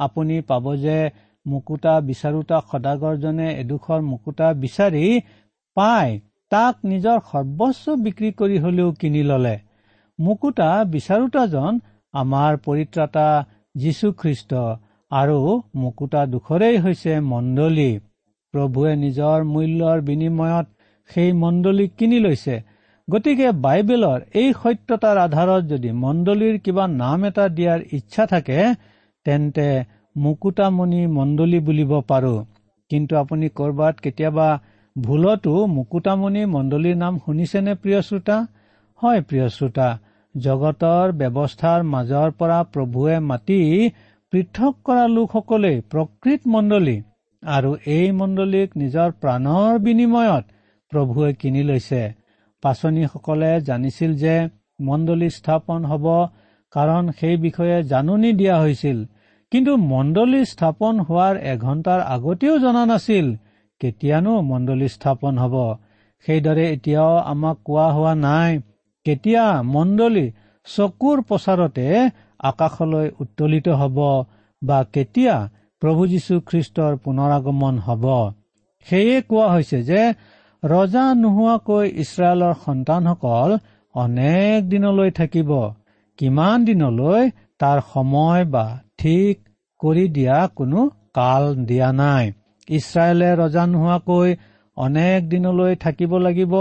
আপুনি 0.00 0.36
পাব 0.50 0.64
যে 0.84 0.98
মুকুতা 1.46 1.94
বিচাৰোতা 2.08 2.58
সদাগৰজনে 2.70 3.48
এডোখৰ 3.62 4.00
মুকুতা 4.10 4.48
বিচাৰি 4.62 5.04
পাই 5.76 6.08
তাক 6.52 6.74
নিজৰ 6.90 7.18
সৰ্বস্ব 7.30 7.96
বিক্ৰী 8.04 8.30
কৰি 8.40 8.56
হলেও 8.64 8.88
কিনি 9.00 9.22
ললে। 9.30 9.56
মুকুতা 10.18 10.68
বিচাৰোতাজন 10.92 11.72
আমাৰ 12.14 12.52
পৰিত্ৰাতা 12.66 13.26
যীশুখ্ৰীষ্ট 13.76 14.52
আৰু 15.10 15.38
মুকুতা 15.74 16.22
দুখৰেই 16.26 16.76
হৈছে 16.78 17.12
মণ্ডলী। 17.32 17.90
প্ৰভুৱে 18.54 18.92
নিজৰ 18.96 19.38
মূল্যৰ 19.44 19.98
বিনিময়ত 20.00 20.66
সেই 21.10 21.32
মণ্ডলীক 21.42 21.90
কিনি 21.98 22.18
লৈছে। 22.20 22.56
গতিকে 23.08 23.48
বাইবেলৰ 23.64 24.20
এই 24.40 24.48
সত্যতাৰ 24.62 25.16
আধাৰত 25.18 25.62
যদি 25.72 25.90
মণ্ডলীৰ 26.04 26.56
কিবা 26.64 26.84
নাম 27.02 27.24
এটা 27.24 27.44
দিয়াৰ 27.48 27.80
ইচ্ছা 27.92 28.24
থাকে 28.26 28.58
তেন্তে 29.26 29.68
মুকুতামণি 30.16 31.02
মণ্ডলী 31.06 31.58
বুলিব 31.60 31.92
পাৰো। 32.10 32.34
কিন্তু 32.90 33.12
আপুনি 33.22 33.46
কৰবাত 33.58 33.94
কেতিয়াবা 34.04 34.48
ভুলতো 34.96 35.54
মুকুতামণি 35.76 36.42
মণ্ডলীৰ 36.54 36.96
নাম 36.96 37.14
শুনিছেনে 37.24 37.72
প্ৰিয় 37.82 38.00
শ্ৰোতা? 38.08 38.36
হয় 39.02 39.20
প্ৰিয় 39.28 39.48
শ্ৰোতা। 39.48 39.88
জগতৰ 40.36 41.06
ব্যৱস্থাৰ 41.12 41.80
মাজৰ 41.92 42.28
পৰা 42.38 42.58
প্ৰভুৱে 42.72 43.16
মাতি 43.20 43.60
পৃথক 44.32 44.74
কৰা 44.84 45.04
লোকসকলেই 45.06 45.76
প্ৰকৃত 45.90 46.40
মণ্ডলী 46.46 46.96
আৰু 47.42 47.70
এই 47.86 48.06
মণ্ডলীক 48.12 48.68
নিজৰ 48.76 49.08
প্ৰাণৰ 49.20 49.72
বিনিময়ত 49.78 50.44
প্ৰভুৱে 50.92 51.30
কিনি 51.32 51.62
লৈছে। 51.62 52.02
পাচনীসকলে 52.62 53.50
জানিছিল 53.60 54.10
যে 54.16 54.34
মণ্ডলী 54.80 55.28
স্থাপন 55.30 55.80
হব 55.84 56.06
কাৰণ 56.72 57.04
সেই 57.18 57.36
বিষয়ে 57.36 57.76
জাননী 57.82 58.30
দিয়া 58.32 58.56
হৈছিল। 58.60 58.98
কিন্তু 59.52 59.72
মণ্ডলী 59.92 60.40
স্থাপন 60.44 60.94
হোৱাৰ 61.00 61.34
এঘণ্টাৰ 61.52 62.00
আগতেও 62.14 62.54
জনা 62.58 62.84
নাছিল 62.86 63.26
কেতিয়ানো 63.80 64.32
মণ্ডলী 64.40 64.88
স্থাপন 64.88 65.34
হব। 65.38 65.54
সেইদৰে 66.26 66.64
এতিয়াও 66.72 67.14
আমাক 67.32 67.56
কোৱা 67.64 67.86
হোৱা 67.92 68.12
নাই 68.26 68.52
কেতিয়া 69.06 69.44
মণ্ডলী 69.74 70.26
চকুৰ 70.66 71.18
প্ৰচাৰতে 71.28 71.86
আকাশলৈ 72.50 73.08
উত্তোলিত 73.20 73.68
হব 73.80 73.98
বা 74.62 74.78
কেতিয়া 74.94 75.36
প্ৰভু 75.82 76.02
যীশু 76.12 76.34
খ্ৰীষ্টৰ 76.48 76.92
পুনৰাগমন 77.04 77.74
হব? 77.86 78.04
সেয়ে 78.86 79.16
কোৱা 79.28 79.46
হৈছে 79.52 79.78
যে 79.90 80.02
ৰজা 80.62 81.04
নোহোৱাকৈ 81.22 81.86
ইছৰাইলৰ 82.02 82.54
সন্তানসকল 82.66 83.50
অনেক 83.94 84.58
দিনলৈ 84.68 85.10
থাকিব। 85.18 85.50
কিমান 86.18 86.64
দিনলৈ 86.68 87.22
তাৰ 87.60 87.78
সময় 87.92 88.44
বা 88.54 88.66
ঠিক 88.98 89.34
কৰি 89.80 90.04
দিয়া 90.16 90.36
কোনো 90.56 90.80
কাল 91.14 91.44
দিয়া 91.68 91.88
নাই। 92.00 92.24
ইছৰাইলে 92.68 93.28
ৰজা 93.42 93.64
নোহোৱাকৈ 93.72 94.30
অনেক 94.76 95.18
দিনলৈ 95.28 95.72
থাকিব 95.84 96.12
লাগিব। 96.18 96.54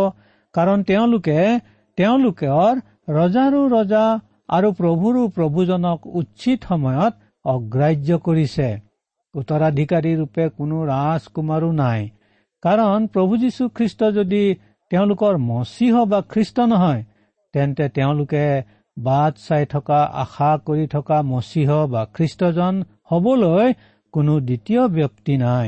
কাৰণ 0.56 0.78
তেওঁলোকে 0.90 1.40
তেওঁলোকৰ 1.98 2.74
ৰজাৰো 3.10 3.62
ৰজা 3.68 4.06
আৰু 4.50 4.70
প্ৰভুৰো 4.80 5.22
প্ৰভুজনক 5.28 6.00
উচিত 6.22 6.60
সময়ত 6.70 7.14
অগ্ৰাহ্য 7.46 8.10
কৰিছে। 8.18 8.70
উত্তৰাধিকাৰী 9.36 10.12
ৰূপে 10.16 10.44
কোনো 10.58 10.78
ৰাজকুমাৰো 10.86 11.72
নাই। 11.72 12.02
কাৰণ 12.64 13.08
প্ৰভু 13.08 13.34
যীশুখ্ৰীষ্ট 13.38 14.00
যদি 14.18 14.44
তেওঁলোকৰ 14.92 15.34
মচিহ 15.50 15.94
বা 16.06 16.20
খ্ৰীষ্ট 16.32 16.58
নহয় 16.72 17.02
তেন্তে 17.54 17.86
তেওঁলোকে 17.90 18.46
বাট 18.98 19.34
চাই 19.48 19.66
থকা 19.66 20.00
আশা 20.24 20.52
কৰি 20.66 20.86
থকা 20.88 21.18
মচিহ 21.22 21.70
বা 21.94 22.02
খ্ৰীষ্টজন 22.14 22.84
হবলৈ 23.12 23.74
কোনো 24.14 24.34
দ্বিতীয় 24.40 24.84
ব্যক্তি 24.88 25.34
নাই। 25.38 25.68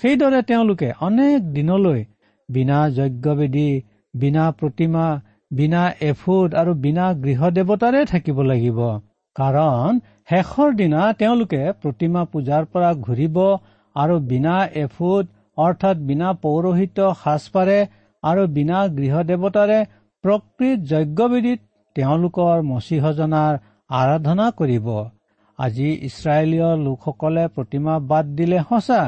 সেইদৰে 0.00 0.40
তেওঁলোকে 0.42 0.88
অনেক 1.00 1.38
দিনলৈ 1.52 2.00
বিনা 2.48 2.78
যজ্ঞবেদী 2.90 3.70
বিনা 4.14 4.44
প্ৰতিমা 4.58 5.06
বিনা 5.50 5.82
এফুট 6.00 6.54
আৰু 6.60 6.72
বিনা 6.84 7.06
গৃহ 7.24 7.40
দেৱতাৰে 7.56 8.00
থাকিব 8.12 8.38
লাগিব। 8.42 8.78
কাৰণ 9.36 9.98
শেষৰ 10.30 10.72
দিনা 10.80 11.02
তেওঁলোকে 11.20 11.62
প্ৰতিমা 11.82 12.22
পূজাৰ 12.32 12.64
পৰা 12.72 12.90
ঘূৰিব 13.06 13.36
আৰু 13.96 14.14
বিনা 14.30 14.56
এফুট 14.82 15.24
অৰ্থাৎ 15.58 15.96
বিনা 16.08 16.32
পৌৰোহিত 16.44 16.98
সাজপাৰে 17.22 17.78
আৰু 18.22 18.46
বিনা 18.56 18.78
গৃহ 18.96 19.14
দেৱতাৰে 19.30 19.78
প্ৰকৃত 20.24 20.78
যজ্ঞবিধিত 20.92 21.60
তেওঁলোকৰ 21.96 22.56
মচিহজনাৰ 22.70 23.54
আৰাধনা 23.90 24.46
কৰিব। 24.58 24.88
আজি 25.58 25.88
ইছৰাইলীয় 26.08 26.70
লোকসকলে 26.86 27.44
প্ৰতিমা 27.54 27.94
বাদ 28.10 28.34
দিলে 28.38 28.58
সঁচা 28.68 29.00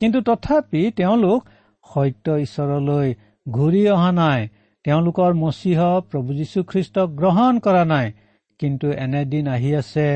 কিন্তু 0.00 0.18
তথাপি 0.28 0.82
তেওঁলোক 0.98 1.40
সত্য 1.86 2.26
ঈশ্বৰলৈ 2.44 3.08
ঘূৰি 3.46 3.82
অহা 3.94 4.10
নাই। 4.12 4.40
তেওঁলোকৰ 4.84 5.32
মচিহ 5.34 5.80
প্ৰভু 6.10 6.30
যীশুখ্ৰীষ্টক 6.34 7.08
গ্ৰহণ 7.10 7.58
কৰা 7.58 7.84
নাই। 7.84 8.12
কিন্তু 8.60 8.86
এনেদিন 9.04 9.46
আহি 9.48 9.70
আছে 9.76 10.06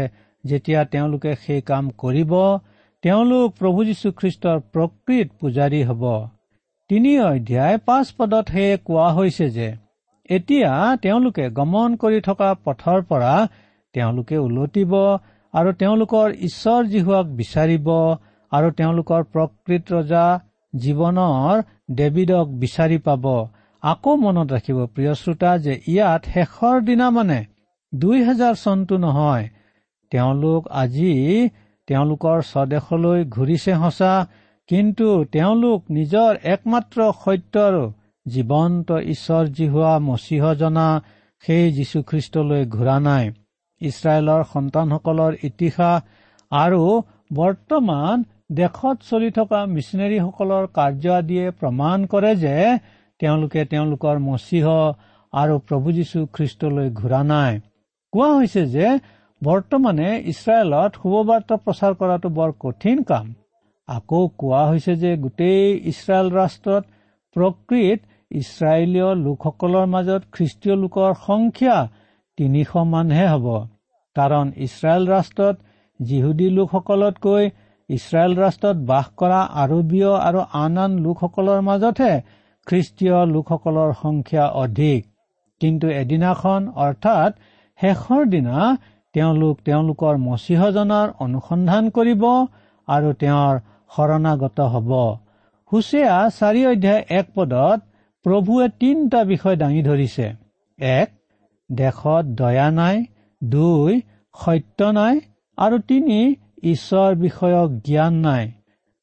যেতিয়া 0.44 0.80
তেওঁলোকে 0.84 1.32
সেই 1.46 1.60
কাম 1.60 1.84
কৰিব 2.02 2.32
তেওঁলোক 3.02 3.48
প্ৰভু 3.58 3.84
যীশুখ্ৰীষ্টৰ 3.84 4.58
প্ৰকৃত 4.72 5.28
পূজাৰী 5.40 5.80
হ'ব। 5.88 6.04
তিনি 6.90 7.12
অধ্যায় 7.20 7.76
পাঁচ 7.78 8.06
পদত 8.18 8.46
সেয়ে 8.48 8.76
কোৱা 8.86 9.08
হৈছে 9.12 9.46
যে 9.50 9.68
এতিয়া 10.30 10.96
তেওঁলোকে 11.02 11.44
গমন 11.50 11.90
কৰি 12.02 12.18
থকা 12.20 12.48
পথৰ 12.64 13.00
পৰা 13.02 13.32
তেওঁলোকে 13.94 14.36
ওলটিব 14.38 14.92
আৰু 15.54 15.70
তেওঁলোকৰ 15.72 16.28
ঈশ্বৰ 16.48 16.80
জীহুৱাক 16.92 17.26
বিচাৰিব 17.40 17.88
আৰু 18.52 18.68
তেওঁলোকৰ 18.78 19.20
প্ৰকৃত 19.32 19.84
ৰজা 19.92 20.24
জীৱনৰ 20.74 21.62
ডেভিডক 21.94 22.46
বিচাৰি 22.62 22.98
পাব। 22.98 23.24
আকৌ 23.84 24.12
মনত 24.16 24.48
ৰাখিব 24.52 24.78
প্ৰিয় 24.94 25.12
শ্ৰোতা 25.20 25.50
যে 25.64 25.74
ইয়াত 25.88 26.22
শেষৰ 26.34 26.76
দিনা 26.88 27.06
মানে 27.10 27.38
দুই 27.92 28.18
হাজাৰ 28.24 28.54
চনটো 28.54 28.96
নহয়। 28.96 29.44
তেওঁলোক 30.12 30.62
আজি 30.82 31.12
তেওঁলোকৰ 31.88 32.38
স্বদেশলৈ 32.52 33.20
ঘূৰিছে 33.34 33.72
সঁচা 33.82 34.12
কিন্তু 34.68 35.08
তেওঁলোক 35.34 35.78
নিজৰ 35.90 36.32
একমাত্ৰ 36.54 36.98
সত্য 37.24 37.54
আৰু 37.68 37.84
জীৱন্ত 38.26 38.88
ঈশ্বৰ 39.14 39.44
যি 39.56 39.66
হোৱা 39.68 39.94
মচিহজনা 40.08 40.88
সেই 41.44 41.64
যীশুখ্ৰীষ্টলৈ 41.72 42.62
ঘূৰা 42.74 42.96
নাই। 43.08 43.24
ইছৰাইলৰ 43.80 44.42
সন্তানসকলৰ 44.52 45.32
ইতিহাস 45.48 46.00
আৰু 46.52 46.82
বৰ্তমান 47.32 48.16
দেশত 48.52 48.96
চলি 49.10 49.30
থকা 49.30 49.60
মিছনেৰীসকলৰ 49.74 50.64
কাৰ্য 50.76 51.04
আদিয়ে 51.20 51.46
প্ৰমাণ 51.60 51.98
কৰে 52.12 52.32
যে 52.36 52.56
তেওঁলোকে 53.20 53.60
তেওঁলোকৰ 53.72 54.16
মচিহ 54.28 54.66
আৰু 55.32 55.54
প্ৰভু 55.66 55.88
যীশু 55.98 56.18
খ্ৰীষ্টলৈ 56.34 56.88
ঘূৰা 57.00 57.20
নাই। 57.32 57.52
কোৱা 58.12 58.30
হৈছে 58.36 58.62
যে 58.74 58.86
বৰ্তমানে 59.42 60.08
ইছৰাইলত 60.32 60.92
শুভবাৰ্তা 61.00 61.56
প্ৰচাৰ 61.64 61.92
কৰাটো 62.00 62.28
বৰ 62.38 62.50
কঠিন 62.64 62.98
কাম। 63.10 63.26
আকৌ 63.88 64.22
কোৱা 64.40 64.62
হৈছে 64.70 64.92
যে 65.02 65.10
গোটেই 65.24 65.64
ইছৰাইল 65.90 66.28
ৰাষ্ট্ৰত 66.40 66.84
প্ৰকৃত 67.36 68.00
ইছৰাইলীয় 68.30 69.10
লোকসকলৰ 69.24 69.86
মাজত 69.94 70.22
খ্ৰীষ্টীয় 70.34 70.76
লোকৰ 70.82 71.10
সংখ্যা 71.26 71.76
তিনিশ 72.38 72.70
মানহে 72.92 73.26
হ'ব। 73.32 73.46
কাৰণ 74.16 74.46
ইছৰাইল 74.66 75.04
ৰাষ্ট্ৰত 75.14 75.56
যিহুদী 76.00 76.48
লোকসকলতকৈ 76.58 77.44
ইছৰাইল 77.88 78.32
ৰাষ্ট্ৰত 78.44 78.76
বাস 78.90 79.06
কৰা 79.20 79.40
আৰবীয় 79.62 80.12
আৰু 80.28 80.40
আন 80.62 80.74
আন 80.84 80.92
লোকসকলৰ 81.04 81.60
মাজতহে 81.68 82.14
খ্ৰীষ্টীয় 82.66 83.26
লোকসকলৰ 83.26 83.90
সংখ্যা 84.02 84.44
অধিক। 84.62 85.00
কিন্তু 85.60 85.86
এদিনাখন 85.88 86.60
অৰ্থাৎ 86.76 87.32
শেষৰ 87.80 88.22
দিনা 88.24 88.76
তেওঁলোক 89.14 89.58
তেওঁলোকৰ 89.64 90.14
মচিহজনাৰ 90.18 91.08
অনুসন্ধান 91.18 91.90
কৰিব 91.90 92.24
আৰু 92.88 93.12
তেওঁৰ 93.12 93.54
শৰণাগত 93.96 94.60
হ'ব। 94.60 94.90
হুচেয়া 95.72 96.30
চাৰি 96.38 96.62
অধ্যায় 96.66 97.02
এক 97.10 97.26
পদত 97.34 97.80
প্ৰভুৱে 98.24 98.66
তিনিটা 98.80 99.20
বিষয় 99.24 99.56
দাঙি 99.56 99.82
ধৰিছে। 99.82 100.26
এক 100.78 101.08
দেশত 101.72 102.24
দয়া 102.40 102.70
নাই। 102.70 103.04
দুই 103.44 104.00
সত্য 104.34 104.82
নাই। 104.98 105.20
আৰু 105.58 105.78
তিনি 105.78 106.34
ঈশ্বৰ 106.62 107.14
বিষয়ক 107.14 107.70
জ্ঞান 107.84 108.14
নাই। 108.14 108.44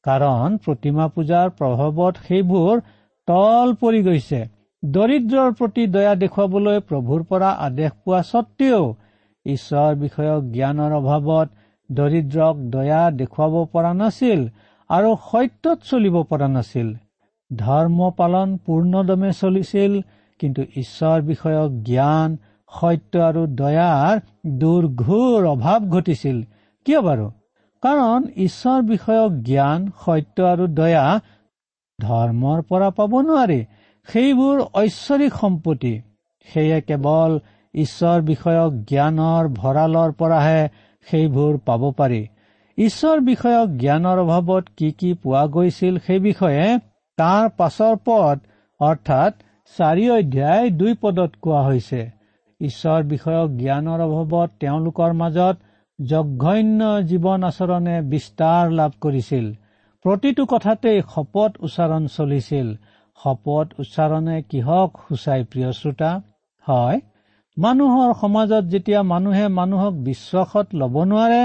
কাৰণ 0.04 0.56
প্ৰতিমা 0.64 1.06
পূজাৰ 1.08 1.50
প্ৰভাৱত 1.50 2.14
সেইবোৰ 2.28 2.80
তল 3.28 3.72
পৰি 3.80 4.00
গৈছে। 4.02 4.40
দৰিদ্ৰৰ 4.82 5.50
প্ৰতি 5.58 5.82
দয়া 5.96 6.14
দেখুৱাবলৈ 6.22 6.80
প্ৰভুৰ 6.88 7.24
পৰা 7.30 7.50
আদেশ 7.66 7.92
পোৱা 8.04 8.20
স্বত্তেও 8.30 8.80
ঈশ্বৰ 9.46 9.98
বিষয়ক 10.00 10.48
জ্ঞানৰ 10.54 10.92
অভাৱত 10.98 11.48
দৰিদ্ৰক 11.90 12.56
দয়া 12.72 13.02
দেখুৱাব 13.20 13.54
পৰা 13.72 13.92
নাছিল 14.00 14.40
আৰু 14.90 15.10
সত্যত 15.28 15.78
চলিব 15.90 16.16
পৰা 16.30 16.48
নাছিল। 16.56 16.88
ধৰ্ম 17.50 18.10
পালন 18.18 18.56
পূৰ্ণদমে 18.66 19.30
চলিছিল 19.40 19.92
কিন্তু 20.40 20.62
ঈশ্বৰ 20.76 21.18
বিষয়ক 21.30 21.70
জ্ঞান 21.88 22.36
সত্য 22.72 23.22
আৰু 23.28 23.42
দয়াৰ 23.60 24.14
দুৰ্ঘোৰ 24.60 25.46
অভাৱ 25.52 25.80
ঘটিছিল। 25.94 26.42
কিয় 26.86 27.00
বাৰু? 27.08 27.26
কাৰণ 27.82 28.20
ঈশ্বৰ 28.46 28.82
বিষয়ক 28.88 29.32
জ্ঞান 29.48 29.80
সত্য 30.04 30.36
আৰু 30.52 30.66
দয়া 30.80 31.06
ধৰ্মৰ 31.98 32.62
পৰা 32.62 32.90
পাব 32.90 33.12
নোৱাৰি। 33.20 33.60
সেইবোৰ 34.08 34.62
ঐশ্বৰিক 34.74 35.32
সম্পত্তি। 35.40 35.92
সেয়ে 36.46 36.78
কেৱল 36.80 37.32
ঈশ্বৰ 37.74 38.22
বিষয়ক 38.22 38.72
জ্ঞানৰ 38.90 39.48
ভঁৰালৰ 39.58 40.12
পৰাহে 40.12 40.62
সেইবোৰ 41.06 41.58
পাব 41.66 41.82
পাৰি। 41.98 42.22
ঈশ্বৰ 42.78 43.20
বিষয়ক 43.20 43.68
জ্ঞানৰ 43.76 44.18
অভাৱত 44.18 44.64
কি 44.76 44.90
কি 44.92 45.12
পোৱা 45.14 45.46
গৈছিল 45.46 45.98
সেই 46.06 46.18
বিষয়ে 46.18 46.78
তাৰ 47.18 47.48
পাছৰ 47.58 47.96
পদ 48.04 48.38
অৰ্থাৎ 48.80 49.32
চাৰি 49.76 50.06
অধ্যায় 50.10 50.70
দুই 50.70 50.94
পদত 51.00 51.30
কোৱা 51.42 51.62
হৈছে। 51.62 52.00
ঈশ্বৰ 52.60 53.02
বিষয়ক 53.02 53.50
জ্ঞানৰ 53.56 54.00
অভাৱত 54.00 54.50
তেওঁলোকৰ 54.60 55.12
মাজত 55.12 55.56
যঘন্য 55.98 56.80
জীৱন 57.10 57.42
আচৰণে 57.44 57.96
বিস্তাৰ 58.02 58.70
লাভ 58.72 58.92
কৰিছিল। 59.00 59.46
প্ৰতিটো 60.04 60.44
কথাতেই 60.50 60.98
শপত 61.12 61.52
উচ্চাৰণ 61.66 62.06
চলিছিল। 62.14 62.68
শপত 63.20 63.66
উচ্চাৰণে 63.80 64.36
কিহক 64.50 64.90
সূচাই 65.04 65.42
প্ৰিয় 65.50 65.70
শ্ৰোতা? 65.78 66.10
হয় 66.66 66.98
মানুহৰ 67.56 68.10
সমাজত 68.20 68.64
যেতিয়া 68.72 69.00
মানুহে 69.02 69.44
মানুহক 69.58 69.94
বিশ্বাসত 70.08 70.66
ল'ব 70.74 70.96
নোৱাৰে 71.10 71.42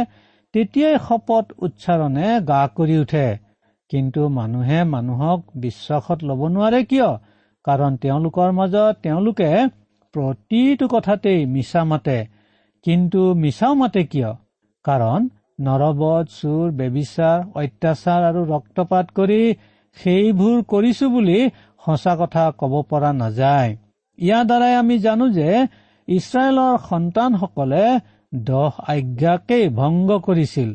তেতিয়াই 0.54 0.96
শপত 1.08 1.46
উচ্চাৰণে 1.60 2.28
গা 2.50 2.62
কৰি 2.78 2.96
উঠে। 3.04 3.28
কিন্তু 3.92 4.22
মানুহে 4.38 4.80
মানুহক 4.94 5.40
বিশ্বাসত 5.64 6.20
ল'ব 6.30 6.42
নোৱাৰে 6.48 6.82
কিয়? 6.92 7.10
কাৰণ 7.66 7.92
তেওঁলোকৰ 8.04 8.50
মাজত 8.60 8.94
তেওঁলোকে 9.04 9.50
প্ৰতিটো 10.14 10.86
কথাতেই 10.88 11.42
মিছা 11.54 11.82
মাতে। 11.84 12.18
কিন্তু 12.86 13.22
মিছাও 13.44 13.74
মাতে 13.74 14.02
কিয়? 14.12 14.32
কাৰণ 14.86 15.22
নৰবধ 15.60 16.26
চুৰ 16.38 16.66
বেবিচাৰ 16.80 17.38
অত্যাচাৰ 17.62 18.22
আৰু 18.30 18.42
ৰক্তপাত 18.54 19.06
কৰি 19.18 19.42
সেইবোৰ 19.98 20.58
কৰিছো 20.72 21.06
বুলি 21.10 21.40
সঁচা 21.86 22.14
কথা 22.22 22.44
কব 22.60 22.74
পৰা 22.90 23.12
নাযায়। 23.22 23.72
ইয়াৰ 24.20 24.44
দ্বাৰাই 24.50 24.74
আমি 24.82 24.96
জানো 25.06 25.26
যে 25.38 25.50
ইছৰাইলৰ 26.08 26.74
সন্তানসকলে 26.90 27.86
দহ 28.50 28.74
আজ্ঞাকেই 28.94 29.66
ভংগ 29.80 30.10
কৰিছিল। 30.28 30.70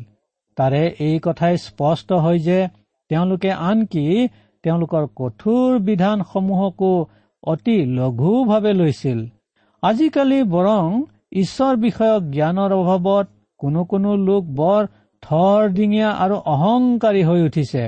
তাৰে 0.57 0.81
এই 1.07 1.15
কথাই 1.25 1.55
স্পষ্ট 1.67 2.09
হয় 2.23 2.39
যে 2.47 2.59
তেওঁলোকে 3.11 3.51
আনকি 3.69 4.05
তেওঁলোকৰ 4.63 5.03
কঠোৰ 5.19 5.69
বিধানসমূহকো 5.87 6.91
অতি 7.43 7.77
লঘুভাৱে 7.97 8.73
লৈছিল। 8.81 9.19
আজিকালি 9.83 10.39
বৰং 10.55 10.85
ঈশ্বৰ 11.41 11.73
বিষয়ক 11.85 12.21
জ্ঞানৰ 12.35 12.71
অভাৱত 12.81 13.27
কোনো 13.63 13.81
কোনো 13.91 14.11
লোক 14.27 14.43
বৰ 14.59 14.81
থৰ 15.23 15.59
ডিঙীয়া 15.75 16.09
আৰু 16.23 16.35
অহংকাৰী 16.53 17.21
হৈ 17.23 17.41
উঠিছে। 17.47 17.83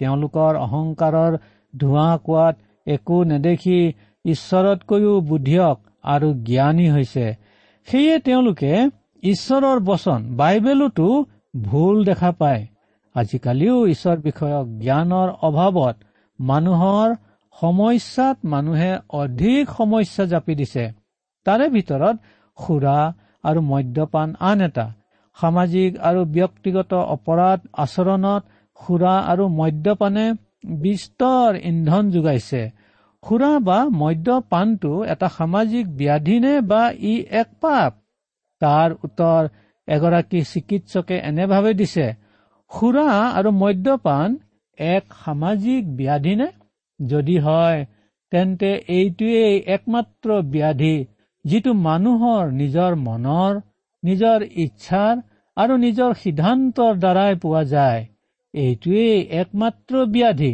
তেওঁলোকৰ 0.00 0.52
অহংকাৰৰ 0.66 1.32
ধোঁৱা 1.74 2.08
কোৱাত 2.26 2.56
একো 2.86 3.16
নেদেখি 3.24 3.78
ঈশ্বৰতকৈও 4.24 5.14
বুদ্ধিয়ক 5.20 5.76
আৰু 6.04 6.28
জ্ঞানী 6.48 6.86
হৈছে। 6.90 7.26
সেয়ে 7.88 8.16
তেওঁলোকে 8.18 8.72
ঈশ্বৰৰ 9.22 9.78
বচন 9.80 10.20
বাইবেলতো 10.36 11.06
ভুল 11.62 12.04
দেখা 12.04 12.30
পায়। 12.32 12.62
আজিকালিও 13.14 13.76
ঈশ্বৰ 13.86 14.16
বিষয়ক 14.16 14.66
জ্ঞানৰ 14.78 15.28
অভাৱত 15.48 15.96
মানুহৰ 16.38 17.08
সমস্যাত 17.60 18.36
মানুহে 18.44 18.90
অধিক 19.10 19.64
সমস্যা 19.70 20.24
জাপি 20.24 20.54
দিছে। 20.54 20.84
তাৰে 21.46 21.66
ভিতৰত 21.68 22.16
সুৰা 22.58 22.98
আৰু 23.42 23.60
মদ্যপান 23.60 24.28
আন 24.40 24.60
এটা। 24.60 24.86
সামাজিক 25.38 25.90
আৰু 26.08 26.20
ব্যক্তিগত 26.34 26.92
অপৰাধ 27.14 27.58
আচৰণত 27.84 28.42
সুৰা 28.80 29.14
আৰু 29.32 29.44
মদ্যপানে 29.56 30.26
বিস্তৰ 30.82 31.50
ইন্ধন 31.62 32.04
যোগাইছে। 32.10 32.62
সুৰা 33.22 33.52
বা 33.60 33.78
মদ্যপানটো 33.94 34.92
এটা 35.04 35.28
সামাজিক 35.28 35.84
ব্যাধি 35.96 36.36
নে 36.44 36.54
বা 36.70 36.82
ই 37.02 37.14
এক 37.40 37.48
পাপ। 37.60 37.92
তাৰ 38.60 38.88
উত্তৰ 39.04 39.42
এগৰাকী 39.88 40.40
চিকিৎসকে 40.44 41.16
এনেভাৱে 41.30 41.72
দিছে 41.74 42.06
সুৰা 42.70 43.06
আৰু 43.32 43.50
মদ্যপান 43.62 44.28
এক 44.78 45.04
সামাজিক 45.24 45.82
ব্যাধি 45.96 46.34
নে 46.34 46.48
যদি 47.00 47.36
হয় 47.38 47.80
তেন্তে 48.32 48.70
এইটোৱেই 48.88 49.56
একমাত্ৰ 49.74 50.28
ব্যাধি 50.52 50.96
যিটো 51.44 51.72
মানুহৰ 51.86 52.42
নিজৰ 52.60 52.92
মনৰ 53.06 53.52
নিজৰ 54.02 54.44
ইচ্ছাৰ 54.62 55.14
আৰু 55.56 55.74
নিজৰ 55.82 56.10
সিদ্ধান্তৰ 56.22 56.92
দ্বাৰাই 57.02 57.34
পোৱা 57.42 57.62
যায়। 57.72 58.00
এইটোৱেই 58.54 59.18
একমাত্ৰ 59.40 59.94
ব্যাধি 60.14 60.52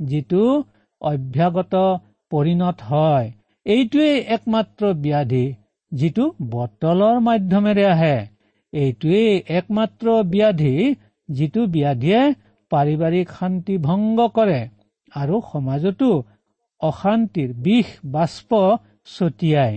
যিটো 0.00 0.44
অভ্যাগত 1.02 1.74
পৰিণত 2.32 2.78
হয়। 2.90 3.26
এইটোৱেই 3.66 4.16
একমাত্ৰ 4.36 4.82
ব্যাধি 5.04 5.44
যিটো 5.92 6.24
বটলৰ 6.50 7.16
মাধ্যমেৰে 7.26 7.84
আহে। 7.90 8.16
এইটোৱেই 8.72 9.32
একমাত্ৰ 9.58 10.06
ব্যাধি 10.32 10.74
যিটো 11.28 11.62
ব্যাধিয়ে 11.74 12.20
পাৰিবাৰিক 12.70 13.28
শান্তি 13.38 13.74
ভংগ 13.84 14.18
কৰে 14.36 14.60
আৰু 15.12 15.36
সমাজতো 15.52 16.10
অশান্তিৰ 16.80 17.50
বিষ 17.64 17.88
বাষ্প 18.12 18.50
ছটিয়াই 19.12 19.72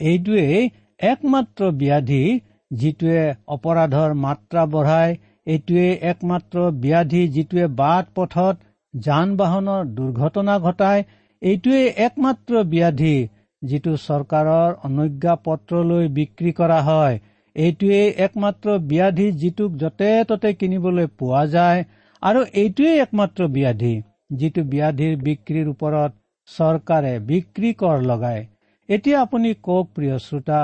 এইটোৱেই 0.00 0.68
একমাত্ৰ 1.04 1.70
ব্যাধি 1.80 2.22
যিটোৱে 2.70 3.22
অপৰাধৰ 3.48 4.14
মাত্ৰা 4.20 4.62
বঢ়ায় 4.72 5.12
এইটোৱে 5.46 5.88
একমাত্ৰ 6.10 6.64
ব্যাধি 6.80 7.22
যিটোৱে 7.34 7.66
বাট 7.76 8.08
পথত 8.14 8.56
যান 8.94 9.34
বাহনৰ 9.36 9.92
দুৰ্ঘটনা 9.94 10.58
ঘটায় 10.60 11.04
এইটোৱে 11.42 11.82
একমাত্ৰ 12.06 12.62
ব্যাধি 12.72 13.16
যিটো 13.62 13.92
চৰকাৰৰ 14.02 14.74
অনুজ্ঞাপত্ৰলৈ 14.88 16.08
বিক্ৰী 16.16 16.52
কৰা 16.52 16.78
হয়। 16.82 17.20
এইটোৱে 17.56 18.00
একমাত্ৰ 18.24 18.74
ব্যাধি 18.88 19.28
যিটোক 19.42 19.76
য'তে 19.82 20.10
ত'তে 20.24 20.52
কিনিবলৈ 20.54 21.06
পোৱা 21.18 21.42
যায় 21.52 21.84
আৰু 22.22 22.40
এইটোৱেই 22.62 22.98
একমাত্ৰ 23.04 23.48
ব্যাধি 23.54 23.94
যিটো 24.32 24.64
ব্যাধিৰ 24.72 25.14
বিক্ৰীৰ 25.26 25.70
ওপৰত 25.72 26.12
চৰকাৰে 26.48 27.14
বিক্ৰী 27.30 27.70
কৰ 27.82 28.02
লগায়। 28.10 28.42
এতিয়া 28.88 29.16
আপুনি 29.20 29.54
কওক 29.62 29.86
প্ৰিয় 29.94 30.18
শ্ৰোতা 30.18 30.60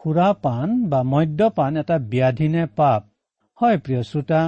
সুৰাপান 0.00 0.68
বা 0.90 1.00
মদ্যপান 1.02 1.72
এটা 1.76 1.96
ব্যাধি 2.12 2.48
নে 2.48 2.64
পাপ। 2.78 3.02
হয় 3.58 3.78
প্ৰিয় 3.78 4.02
শ্ৰোতা 4.02 4.40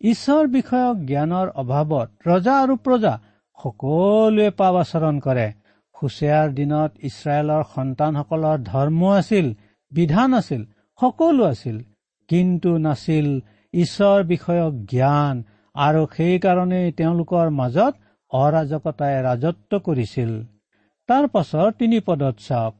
ঈশ্বৰ 0.00 0.44
বিষয়ক 0.56 0.96
জ্ঞানৰ 1.06 1.48
অভাৱত 1.62 2.08
ৰজা 2.28 2.54
আৰু 2.62 2.74
প্ৰজা 2.84 3.14
সকলোৱে 3.58 4.48
পাপ 4.58 4.74
আচৰণ 4.74 5.16
কৰে। 5.26 5.48
সুচেয়াৰ 5.94 6.48
দিনত 6.58 6.90
ইছৰাইলৰ 7.08 7.62
সন্তানসকলৰ 7.74 8.56
ধৰ্ম 8.70 9.00
আছিল 9.20 9.46
বিধান 9.92 10.30
আছিল 10.34 10.62
সকলো 11.00 11.44
আছিল। 11.44 11.76
কিন্তু 12.28 12.70
নাছিল 12.78 13.28
ঈশ্বৰ 13.74 14.18
বিষয়ক 14.24 14.74
জ্ঞান 14.92 15.36
আৰু 15.74 16.00
সেইকাৰণেই 16.16 16.92
তেওঁলোকৰ 16.98 17.46
মাজত 17.60 17.94
অৰাজকতাই 18.32 19.14
ৰাজত্ব 19.22 19.72
কৰিছিল। 19.86 20.30
তাৰ 21.08 21.24
পাছৰ 21.28 21.68
তিনি 21.80 21.98
পদত 22.00 22.36
চাওক। 22.46 22.74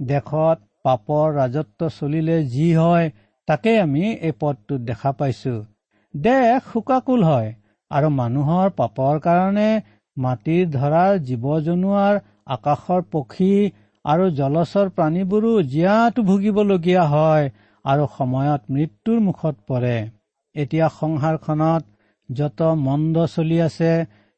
দেশত 0.00 0.58
পাপৰ 0.86 1.26
ৰাজত্ব 1.38 1.80
চলিলে 1.98 2.36
যি 2.54 2.68
হয় 2.80 3.06
তাকে 3.48 3.72
আমি 3.84 4.04
এই 4.28 4.34
পদটোত 4.40 4.80
দেখা 4.88 5.10
পাইছো। 5.18 5.54
দেশ 6.14 6.70
শোকাকুল 6.72 7.20
হয় 7.30 7.50
আৰু 7.90 8.08
মানুহৰ 8.20 8.66
পাপৰ 8.80 9.14
কাৰণে 9.26 9.70
মাটিৰ 10.16 10.64
ধৰাৰ 10.76 11.12
জীৱ 11.28 11.44
জনোৱাৰ 11.66 12.14
আকাশৰ 12.54 13.02
পক্ষী 13.14 13.54
আৰু 14.04 14.24
জলচৰ 14.38 14.86
প্ৰাণীবোৰো 14.96 15.52
জীয়াটো 15.72 16.20
ভুগিবলগীয়া 16.28 17.04
হয় 17.14 17.46
আৰু 17.84 18.04
সময়ত 18.18 18.62
মৃত্যুৰ 18.74 19.18
মুখত 19.26 19.56
পৰে। 19.68 19.96
এতিয়া 20.54 20.86
সংসাৰখনত 21.00 21.82
যত 22.28 22.60
মন্দ 22.86 23.16
চলি 23.34 23.58
আছে 23.68 23.92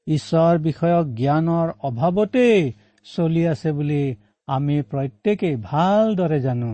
ঈশ্বৰ 0.06 0.54
বিষয়ক 0.66 1.06
জ্ঞানৰ 1.18 1.68
অভাৱতেই 1.88 2.58
চলি 3.06 3.42
আছে 3.52 3.68
বুলি 3.72 4.02
আমি 4.48 4.76
প্ৰত্যেকেই 4.90 5.56
ভালদৰে 5.62 6.38
জানো। 6.40 6.70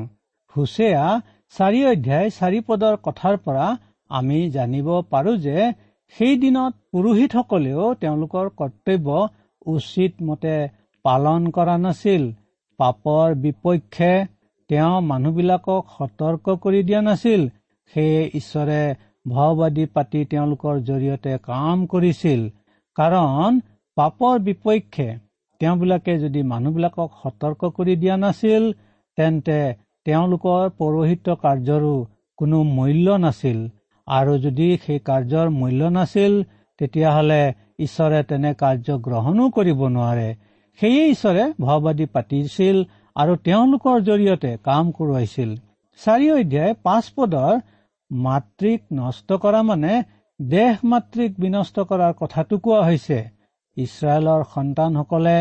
হুছেয়া 0.55 1.05
চাৰি 1.55 1.81
অধ্যায় 1.93 2.29
চাৰি 2.31 2.61
পদৰ 2.69 2.95
কথাৰ 3.03 3.37
পৰা 3.45 3.67
আমি 4.11 4.39
জানিব 4.51 4.89
পাৰো 5.11 5.33
যে 5.47 5.57
সেই 6.17 6.35
দিনত 6.37 6.73
পুৰোহিতসকলেও 6.93 7.85
তেওঁলোকৰ 8.03 8.47
কৰ্তব্য 8.57 9.09
উচিত 9.67 10.13
মতে 10.23 10.55
পালন 11.05 11.51
কৰা 11.51 11.77
নাছিল। 11.79 12.23
পাপৰ 12.79 13.35
বিপক্ষে 13.43 14.13
তেওঁ 14.71 14.95
মানুহবিলাকক 15.11 15.83
সতৰ্ক 15.97 16.47
কৰি 16.63 16.81
দিয়া 16.83 17.01
নাছিল। 17.03 17.43
সেয়ে 17.93 18.23
ঈশ্বৰে 18.35 18.81
ভাওবাদী 19.27 19.85
পাতি 19.95 20.21
তেওঁলোকৰ 20.31 20.75
জৰিয়তে 20.89 21.33
কাম 21.45 21.85
কৰিছিল। 21.87 22.41
কাৰণ 22.99 23.61
পাপৰ 23.97 24.35
বিপক্ষে 24.47 25.09
তেওঁবিলাকে 25.65 26.15
যদি 26.19 26.41
মানুহবিলাকক 26.49 27.11
সতৰ্ক 27.21 27.69
কৰি 27.77 27.95
দিয়া 28.01 28.17
নাছিল 28.23 28.65
তেন্তে 29.19 29.59
তেওঁলোকৰ 30.07 30.73
পৌৰোহিত্য 30.81 31.37
কাৰ্যৰো 31.45 31.93
কোনো 32.39 32.59
মূল্য 32.71 33.15
নাছিল। 33.23 33.61
আৰু 34.09 34.33
যদি 34.39 34.67
সেই 34.87 35.01
কাৰ্যৰ 35.07 35.53
মূল্য 35.61 35.91
নাছিল 35.95 36.33
তেতিয়াহ'লে 36.81 37.43
ঈশ্বৰে 37.79 38.21
তেনে 38.31 38.51
কাৰ্য 38.63 38.97
গ্ৰহণো 39.07 39.47
কৰিব 39.51 39.81
নোৱাৰে। 39.95 40.29
সেয়ে 40.79 41.03
ঈশ্বৰে 41.09 41.45
ভাওবাদী 41.61 42.07
পাতিছিল 42.15 42.77
আৰু 43.17 43.37
তেওঁলোকৰ 43.47 43.97
জৰিয়তে 44.09 44.51
কাম 44.69 44.91
কৰোৱাইছিল। 44.91 45.51
চাৰি 46.01 46.27
অধ্যায় 46.31 46.75
পাঁচ 46.83 47.05
পদৰ 47.17 47.53
মাতৃক 48.11 48.81
নষ্ট 48.93 49.29
কৰা 49.45 49.63
মানে 49.63 49.93
দেহ 50.41 50.85
মাতৃক 50.93 51.41
বিনষ্ট 51.41 51.77
কৰাৰ 51.91 52.13
কথাটো 52.21 52.59
কোৱা 52.59 52.83
হৈছে। 52.87 53.19
ইছৰাইলৰ 53.77 54.41
সন্তানসকলে 54.55 55.37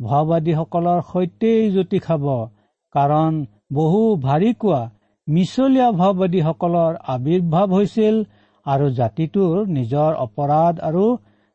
ভাওবাদীসকলৰ 0.00 1.00
সৈতেই 1.10 1.70
জ্যোতি 1.74 1.98
খাব 2.06 2.24
কাৰণ 2.94 3.32
বহু 3.72 4.00
ভাৰী 4.26 4.50
কোৱা 4.62 4.82
মিছলীয়া 5.28 5.88
ভাওবাদীসকলৰ 6.00 6.92
আৱিৰ্ভাৱ 7.14 7.68
হৈছিল 7.76 8.16
আৰু 8.66 8.86
জাতিটোৰ 8.98 9.56
নিজৰ 9.76 10.10
অপৰাধ 10.26 10.74
আৰু 10.88 11.04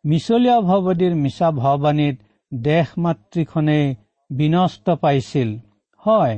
মিছলীয়া 0.04 0.58
ভাওবাদীৰ 0.70 1.14
মিছা 1.24 1.50
ভাওবাণীত 1.62 2.16
দেশ 2.52 2.88
মাতৃখনেই 3.04 3.86
বিনষ্ট 4.30 4.86
পাইছিল। 5.04 5.50
হয় 6.04 6.36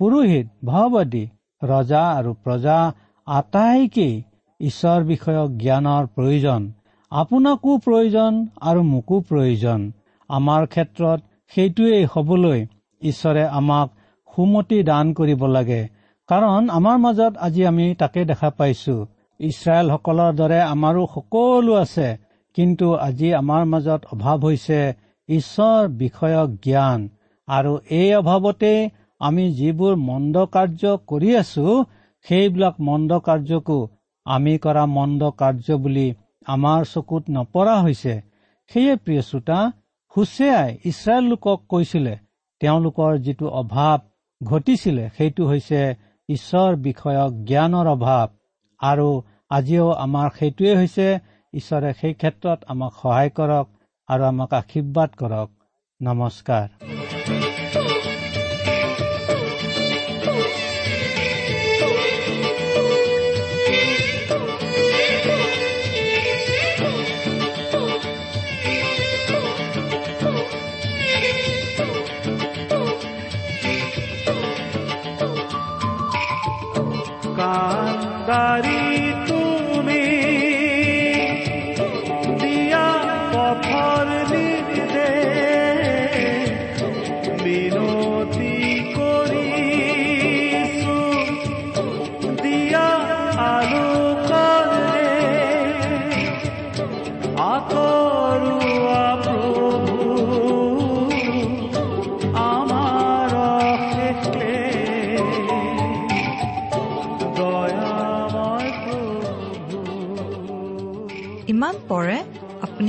পুৰোহিত 0.00 0.46
ভাওবাদী 0.70 1.24
ৰজা 1.62 2.02
আৰু 2.18 2.32
প্ৰজা 2.44 2.78
আটাইকেই 3.26 4.14
ঈশ্বৰ 4.60 5.00
বিষয়ক 5.12 5.50
জ্ঞানৰ 5.62 6.04
প্ৰয়োজন। 6.14 6.60
আপোনাকো 7.12 7.72
প্ৰয়োজন 7.78 8.32
আৰু 8.60 8.80
মোকো 8.82 9.16
প্ৰয়োজন। 9.28 9.80
আমাৰ 10.30 10.62
ক্ষেত্ৰত 10.66 11.20
সেইটোৱেই 11.52 12.04
হবলৈ 12.14 12.60
ঈশ্বৰে 13.02 13.44
আমাক 13.58 13.88
সুমতি 14.28 14.78
দান 14.82 15.12
কৰিব 15.12 15.44
লাগে। 15.46 15.82
কাৰণ 16.28 16.68
আমাৰ 16.70 16.96
মাজত 16.98 17.32
আজি 17.46 17.62
আমি 17.66 17.86
তাকে 17.94 18.24
দেখা 18.24 18.50
পাইছো। 18.58 18.96
ইছৰাইলসকলৰ 19.40 20.32
দৰে 20.40 20.60
আমাৰো 20.64 21.02
সকলো 21.14 21.74
আছে। 21.74 22.08
কিন্তু 22.56 22.86
আজি 23.06 23.28
আমাৰ 23.40 23.62
মাজত 23.72 24.00
অভাৱ 24.12 24.38
হৈছে 24.44 24.80
ঈশ্বৰ 25.28 25.88
বিষয়ক 26.02 26.48
জ্ঞান। 26.64 27.00
আৰু 27.48 27.72
এই 27.90 28.08
অভাৱতে 28.14 28.74
আমি 29.20 29.44
যিবোৰ 29.52 29.94
মন্দ 30.08 30.36
কাৰ্য 30.54 30.82
কৰি 31.06 31.30
আছো 31.36 31.66
সেইবিলাক 32.24 32.74
মন্দ 32.80 33.10
কাৰ্যকো 33.26 33.78
আমি 34.26 34.54
কৰা 34.58 34.84
মন্দ 34.98 35.22
কাৰ্য 35.40 35.66
বুলি 35.82 36.08
আমাৰ 36.46 36.80
চকুত 36.92 37.24
নপৰা 37.36 37.76
হৈছে। 37.80 38.14
সেয়ে 38.70 38.94
প্ৰিয় 39.04 39.22
শ্ৰোতা 39.28 39.58
হুছেয়াই 40.14 40.70
ইছৰাইল 40.90 41.24
লোকক 41.32 41.58
কৈছিলে 41.68 42.14
তেওঁলোকৰ 42.60 43.12
যিটো 43.24 43.46
অভাৱ 43.60 43.98
ঘটিছিলে 44.40 45.04
সেইটো 45.16 45.42
হৈছে 45.50 45.80
ঈশ্বৰ 46.28 46.70
বিষয়ক 46.86 47.30
জ্ঞানৰ 47.48 47.86
অভাৱ। 47.94 48.28
আৰু 48.80 49.08
আজিও 49.50 49.88
আমাৰ 50.04 50.28
সেইটোৱে 50.38 50.72
হৈছে 50.80 51.08
ঈশ্বৰে 51.54 51.90
সেই 52.00 52.14
ক্ষেত্ৰত 52.20 52.58
আমাক 52.68 52.92
সহায় 53.00 53.30
কৰক 53.38 53.66
আৰু 54.08 54.22
আমাক 54.32 54.50
আশীৰ্বাদ 54.60 55.10
কৰক। 55.20 55.48
নমস্কাৰ। 56.00 57.05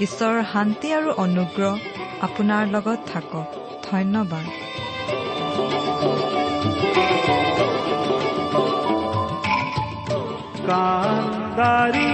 ঈশ্বৰৰ 0.00 0.42
শান্তি 0.52 0.88
আৰু 0.92 1.10
অনুগ্ৰহ 1.16 1.74
আপোনাৰ 2.20 2.64
লগত 2.66 2.98
থাকক। 3.12 3.46
ধন্যবাদ। 3.90 4.46
কান্দাৰি 10.66 12.10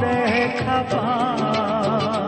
দেখা 0.00 0.78
পাওঁ 0.90 2.26